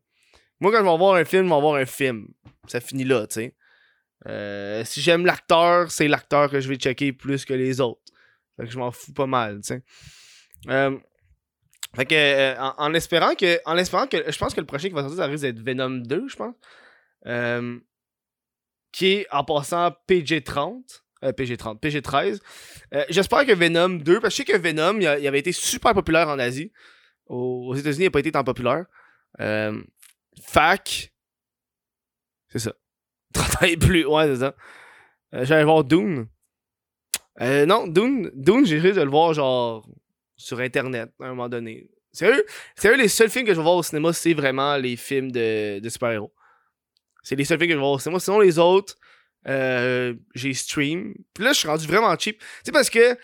Moi, 0.60 0.72
quand 0.72 0.78
je 0.78 0.90
vais 0.90 0.98
voir 0.98 1.14
un 1.14 1.24
film, 1.24 1.48
je 1.48 1.54
vais 1.54 1.60
voir 1.60 1.74
un 1.76 1.86
film. 1.86 2.28
Ça 2.66 2.80
finit 2.80 3.04
là. 3.04 3.26
T'sais. 3.26 3.54
Si 4.84 5.00
j'aime 5.00 5.24
l'acteur, 5.24 5.90
c'est 5.90 6.08
l'acteur 6.08 6.50
que 6.50 6.60
je 6.60 6.68
vais 6.68 6.76
checker 6.76 7.12
plus 7.12 7.44
que 7.44 7.54
les 7.54 7.80
autres. 7.80 8.02
Fait 8.58 8.66
que 8.66 8.72
je 8.72 8.78
m'en 8.78 8.90
fous 8.90 9.12
pas 9.12 9.26
mal, 9.26 9.60
tu 9.60 9.68
sais. 9.68 9.82
Euh, 10.68 10.98
fait 11.94 12.06
que, 12.06 12.14
euh, 12.14 12.54
en, 12.78 12.94
espérant 12.94 13.34
que, 13.34 13.60
en 13.64 13.76
espérant 13.76 14.06
que, 14.06 14.30
je 14.30 14.38
pense 14.38 14.54
que 14.54 14.60
le 14.60 14.66
prochain 14.66 14.88
qui 14.88 14.94
va 14.94 15.02
sortir, 15.02 15.18
ça 15.18 15.26
risque 15.26 15.42
d'être 15.42 15.60
Venom 15.60 15.90
2, 15.90 16.28
je 16.28 16.36
pense. 16.36 16.54
Euh, 17.26 17.78
qui 18.92 19.06
est, 19.06 19.26
en 19.30 19.44
passant, 19.44 19.92
PG-30. 20.06 21.02
PG-30, 21.20 21.80
PG-13. 21.80 22.40
J'espère 23.08 23.44
que 23.44 23.52
Venom 23.52 23.98
2, 23.98 24.20
parce 24.20 24.34
que 24.36 24.42
je 24.42 24.46
sais 24.46 24.52
que 24.52 24.56
Venom, 24.56 25.00
il, 25.00 25.06
avait 25.06 25.40
été 25.40 25.50
super 25.50 25.92
populaire 25.92 26.28
en 26.28 26.38
Asie. 26.38 26.72
Aux, 27.26 27.74
États-Unis, 27.74 28.04
il 28.04 28.06
n'a 28.06 28.10
pas 28.10 28.20
été 28.20 28.32
tant 28.32 28.44
populaire. 28.44 28.86
fac. 30.40 31.12
C'est 32.50 32.60
ça. 32.60 32.72
30 33.34 33.78
plus, 33.78 34.06
ouais, 34.06 34.26
c'est 34.26 34.36
ça. 34.36 34.54
J'allais 35.32 35.64
voir 35.64 35.84
Dune. 35.84 36.28
Euh, 37.40 37.66
non, 37.66 37.86
Dune, 37.86 38.30
Dune 38.34 38.66
j'ai 38.66 38.78
risque 38.78 38.96
de 38.96 39.02
le 39.02 39.10
voir 39.10 39.32
genre 39.32 39.88
sur 40.38 40.60
internet 40.60 41.10
à 41.20 41.26
un 41.26 41.30
moment 41.30 41.50
donné. 41.50 41.90
Sérieux, 42.12 42.44
eux 42.86 42.96
les 42.96 43.08
seuls 43.08 43.28
films 43.28 43.44
que 43.44 43.52
je 43.52 43.58
vais 43.58 43.62
voir 43.62 43.76
au 43.76 43.82
cinéma, 43.82 44.14
c'est 44.14 44.32
vraiment 44.32 44.76
les 44.76 44.96
films 44.96 45.30
de, 45.30 45.78
de 45.80 45.88
super-héros. 45.90 46.32
C'est 47.22 47.36
les 47.36 47.44
seuls 47.44 47.58
films 47.58 47.68
que 47.68 47.74
je 47.74 47.78
vais 47.78 47.82
voir 47.82 47.92
au 47.92 47.98
cinéma. 47.98 48.18
Sinon, 48.18 48.40
les 48.40 48.58
autres, 48.58 48.96
euh, 49.46 50.14
j'ai 50.34 50.54
stream. 50.54 51.14
Puis 51.34 51.44
là, 51.44 51.52
je 51.52 51.58
suis 51.58 51.68
rendu 51.68 51.86
vraiment 51.86 52.16
cheap. 52.18 52.42
Tu 52.64 52.72
parce 52.72 52.88
que 52.88 53.16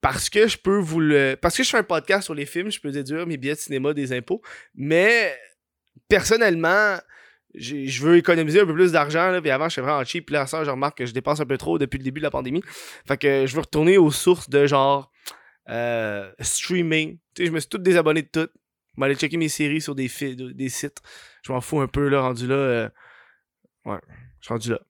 parce 0.00 0.28
que 0.28 0.46
je 0.46 0.58
peux 0.58 0.76
vous 0.76 1.00
le. 1.00 1.36
Parce 1.40 1.56
que 1.56 1.62
je 1.62 1.70
fais 1.70 1.78
un 1.78 1.82
podcast 1.82 2.24
sur 2.24 2.34
les 2.34 2.44
films, 2.44 2.70
je 2.70 2.78
peux 2.78 2.90
déduire 2.90 3.26
mes 3.26 3.38
billets 3.38 3.54
de 3.54 3.58
cinéma 3.58 3.94
des 3.94 4.12
impôts. 4.12 4.42
Mais 4.74 5.34
personnellement, 6.08 6.98
je 7.54 8.02
veux 8.02 8.16
économiser 8.16 8.60
un 8.60 8.66
peu 8.66 8.74
plus 8.74 8.92
d'argent 8.92 9.38
puis 9.40 9.50
avant 9.50 9.68
j'étais 9.68 9.80
vraiment 9.82 10.04
cheap 10.04 10.26
puis 10.26 10.32
là 10.32 10.46
ça 10.46 10.64
je 10.64 10.70
remarque 10.70 10.98
que 10.98 11.06
je 11.06 11.12
dépense 11.12 11.38
un 11.38 11.46
peu 11.46 11.56
trop 11.56 11.78
depuis 11.78 11.98
le 11.98 12.04
début 12.04 12.18
de 12.18 12.24
la 12.24 12.30
pandémie 12.32 12.62
fait 13.06 13.16
que 13.16 13.46
je 13.46 13.54
veux 13.54 13.60
retourner 13.60 13.96
aux 13.96 14.10
sources 14.10 14.50
de 14.50 14.66
genre 14.66 15.12
euh, 15.68 16.30
streaming 16.40 17.18
tu 17.34 17.42
sais 17.42 17.46
je 17.46 17.52
me 17.52 17.60
suis 17.60 17.68
tout 17.68 17.78
désabonné 17.78 18.22
de 18.22 18.28
tout 18.28 18.48
je 18.96 19.02
aller 19.02 19.14
checker 19.14 19.36
mes 19.36 19.48
séries 19.48 19.80
sur 19.80 19.94
des, 19.94 20.08
sites 20.08 21.00
je 21.42 21.52
m'en 21.52 21.60
fous 21.60 21.80
un 21.80 21.88
peu 21.88 22.08
là 22.08 22.20
rendu 22.20 22.46
là 22.46 22.54
euh, 22.54 22.88
ouais 23.86 23.98
je 24.40 24.46
suis 24.46 24.52
rendu 24.52 24.70
là 24.70 24.80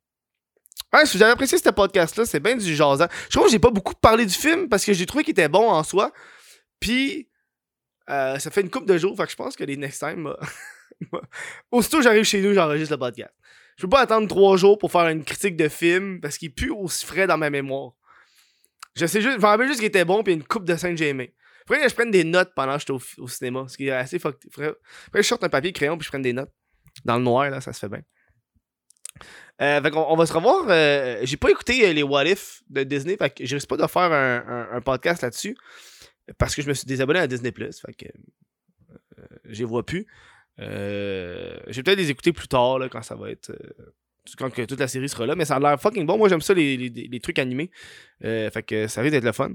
Ouais, 0.93 1.07
si 1.07 1.17
vous 1.17 1.25
avez 1.25 1.33
apprécié 1.33 1.59
ce 1.59 1.71
podcast-là, 1.71 2.25
c'est 2.25 2.39
bien 2.39 2.55
du 2.55 2.73
jasant. 2.73 3.09
Je 3.25 3.31
trouve 3.31 3.47
que 3.47 3.51
j'ai 3.51 3.59
pas 3.59 3.73
beaucoup 3.73 3.97
parlé 3.97 4.25
du 4.27 4.33
film 4.33 4.69
parce 4.69 4.85
que 4.85 4.93
j'ai 4.93 5.07
trouvé 5.07 5.25
qu'il 5.25 5.33
était 5.33 5.49
bon 5.49 5.69
en 5.69 5.83
soi. 5.83 6.13
Puis, 6.79 7.29
euh, 8.09 8.39
ça 8.39 8.49
fait 8.53 8.61
une 8.61 8.71
coupe 8.71 8.87
de 8.87 8.97
jours, 8.97 9.17
fait 9.17 9.25
que 9.25 9.33
je 9.33 9.37
pense 9.37 9.57
que 9.57 9.65
les 9.65 9.77
next 9.77 9.99
time, 9.99 10.33
Aussitôt 11.71 12.03
j'arrive 12.03 12.25
chez 12.25 12.41
nous, 12.41 12.55
j'enregistre 12.55 12.95
le 12.95 12.99
podcast. 12.99 13.33
Je 13.77 13.83
peux 13.83 13.89
pas 13.89 14.01
attendre 14.01 14.29
trois 14.29 14.57
jours 14.57 14.79
pour 14.79 14.93
faire 14.93 15.09
une 15.09 15.25
critique 15.25 15.57
de 15.57 15.69
film 15.69 16.21
parce 16.21 16.39
qu'il 16.39 16.55
plus 16.55 16.71
aussi 16.71 17.05
frais 17.05 17.27
dans 17.27 17.39
ma 17.39 17.51
mémoire. 17.51 17.93
Je 18.97 19.07
sais 19.07 19.21
juste, 19.21 19.37
je 19.37 19.41
me 19.41 19.47
rappelle 19.47 19.67
juste 19.67 19.81
qu'il 19.81 19.89
était 19.89 20.05
bon 20.05 20.23
puis 20.23 20.35
une 20.35 20.45
coupe 20.45 20.65
de 20.65 20.77
scène 20.77 20.97
j'ai 20.97 21.09
aimé. 21.09 21.35
Faudrait 21.67 21.83
que 21.83 21.89
je 21.89 21.95
prenne 21.95 22.11
des 22.11 22.25
notes 22.25 22.53
pendant 22.55 22.75
que 22.75 22.81
j'étais 22.81 22.93
au, 23.19 23.29
cinéma, 23.29 23.65
ce 23.69 23.77
qui 23.77 23.89
est 23.89 23.93
assez 23.93 24.19
fuck. 24.19 24.37
Faudrait, 24.51 24.75
que 25.13 25.23
je 25.23 25.27
sorte 25.27 25.45
un 25.45 25.49
papier 25.49 25.73
crayon 25.73 25.97
puis 25.97 26.05
je 26.05 26.11
prenne 26.11 26.23
des 26.23 26.33
notes. 26.33 26.53
Dans 27.05 27.17
le 27.17 27.25
noir, 27.25 27.51
là, 27.51 27.61
ça 27.61 27.73
se 27.73 27.81
fait 27.81 27.89
bien. 27.89 28.03
Euh, 29.63 29.81
fait 29.81 29.95
on, 29.95 30.17
va 30.17 30.27
se 30.27 30.33
revoir. 30.33 30.67
Euh, 30.69 31.21
j'ai 31.23 31.37
pas 31.37 31.51
écouté 31.51 31.89
euh, 31.89 31.93
les 31.93 32.03
What 32.03 32.27
If 32.27 32.63
de 32.69 32.83
Disney, 32.83 33.17
fait 33.17 33.31
que 33.31 33.47
je 33.47 33.55
risque 33.55 33.69
pas 33.69 33.77
de 33.77 33.87
faire 33.87 34.13
un, 34.13 34.81
podcast 34.81 35.23
là-dessus 35.23 35.57
parce 36.39 36.55
que 36.55 36.63
je 36.63 36.69
me 36.69 36.75
suis 36.75 36.87
désabonné 36.87 37.21
à 37.21 37.27
Disney 37.27 37.53
Plus, 37.53 37.81
fait 37.81 37.95
que 37.95 38.07
euh, 39.19 39.67
vois 39.67 39.85
plus. 39.85 40.07
Je 40.59 41.65
vais 41.67 41.83
peut-être 41.83 41.99
les 41.99 42.11
écouter 42.11 42.33
plus 42.33 42.49
tard, 42.49 42.79
là, 42.79 42.89
quand 42.89 43.03
ça 43.03 43.15
va 43.15 43.31
être. 43.31 43.53
Quand 44.39 44.51
que 44.51 44.63
toute 44.63 44.81
la 44.81 44.89
série 44.89 45.09
sera 45.09 45.27
là. 45.27 45.35
Mais 45.35 45.45
ça 45.45 45.57
a 45.57 45.61
l'air 45.61 45.81
fucking 45.81 46.07
bon. 46.07 46.19
Moi, 46.19 46.29
j'aime 46.29 46.41
ça, 46.41 46.55
les, 46.55 46.77
les, 46.77 47.21
trucs 47.21 47.39
animés. 47.39 47.71
Euh, 48.25 48.51
fait 48.51 48.63
que 48.63 48.87
ça 48.87 49.01
risque 49.01 49.13
d'être 49.13 49.25
le 49.25 49.33
fun. 49.33 49.53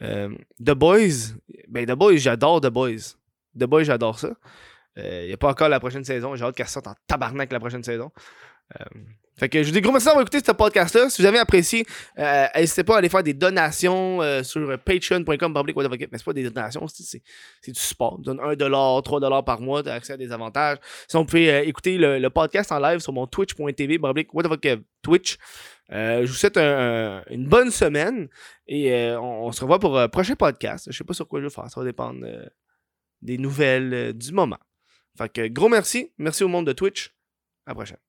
The 0.00 0.72
Boys. 0.72 1.34
Ben, 1.68 1.86
The 1.86 1.92
Boys, 1.92 2.16
j'adore 2.18 2.60
The 2.60 2.68
Boys. 2.68 3.16
The 3.58 3.64
Boys, 3.64 3.84
j'adore 3.84 4.18
ça. 4.18 4.30
Il 4.96 5.26
n'y 5.26 5.32
a 5.32 5.36
pas 5.36 5.50
encore 5.50 5.68
la 5.68 5.78
prochaine 5.78 6.04
saison. 6.04 6.34
J'ai 6.34 6.44
hâte 6.44 6.56
qu'elle 6.56 6.68
sorte 6.68 6.88
en 6.88 6.94
tabarnak 7.06 7.52
la 7.52 7.60
prochaine 7.60 7.84
saison. 7.84 8.10
Fait 9.38 9.48
que 9.48 9.62
je 9.62 9.68
vous 9.68 9.74
dis 9.74 9.80
gros 9.80 9.92
merci 9.92 10.06
d'avoir 10.06 10.22
écouté 10.22 10.40
ce 10.44 10.50
podcast-là. 10.50 11.08
Si 11.10 11.22
vous 11.22 11.26
avez 11.26 11.38
apprécié, 11.38 11.86
euh, 12.18 12.46
n'hésitez 12.56 12.82
pas 12.82 12.96
à 12.96 12.98
aller 12.98 13.08
faire 13.08 13.22
des 13.22 13.34
donations 13.34 14.20
euh, 14.20 14.42
sur 14.42 14.76
patreon.com 14.80 15.62
Mais 15.64 16.08
c'est 16.12 16.24
pas 16.24 16.32
des 16.32 16.50
donations, 16.50 16.88
c'est, 16.88 17.22
du 17.64 17.78
support. 17.78 18.18
Donne 18.18 18.38
1$, 18.38 18.56
3$ 18.56 19.44
par 19.44 19.60
mois, 19.60 19.84
tu 19.84 19.90
as 19.90 19.94
accès 19.94 20.14
à 20.14 20.16
des 20.16 20.32
avantages. 20.32 20.78
Sinon, 21.06 21.22
vous 21.22 21.28
pouvez 21.28 21.52
euh, 21.52 21.62
écouter 21.62 21.98
le, 21.98 22.28
podcast 22.30 22.72
en 22.72 22.80
live 22.80 22.98
sur 22.98 23.12
mon 23.12 23.28
twitch.tv, 23.28 24.00
Twitch. 25.02 25.38
je 25.88 26.26
vous 26.26 26.34
souhaite 26.34 26.58
une 26.58 27.46
bonne 27.46 27.70
semaine 27.70 28.28
et 28.66 29.12
on, 29.16 29.52
se 29.52 29.60
revoit 29.60 29.78
pour 29.78 29.98
un 29.98 30.08
prochain 30.08 30.34
podcast. 30.34 30.88
Je 30.90 30.96
sais 30.96 31.04
pas 31.04 31.14
sur 31.14 31.28
quoi 31.28 31.40
je 31.40 31.46
vais 31.46 31.50
faire, 31.50 31.70
ça 31.70 31.80
va 31.80 31.86
dépendre 31.86 32.26
des 33.22 33.38
nouvelles 33.38 34.12
du 34.14 34.32
moment. 34.32 34.58
Fait 35.16 35.32
que 35.32 35.48
gros 35.48 35.68
merci. 35.68 36.12
Merci 36.18 36.42
au 36.44 36.48
monde 36.48 36.66
de 36.66 36.72
Twitch. 36.72 37.14
À 37.64 37.70
la 37.70 37.74
prochaine. 37.74 38.07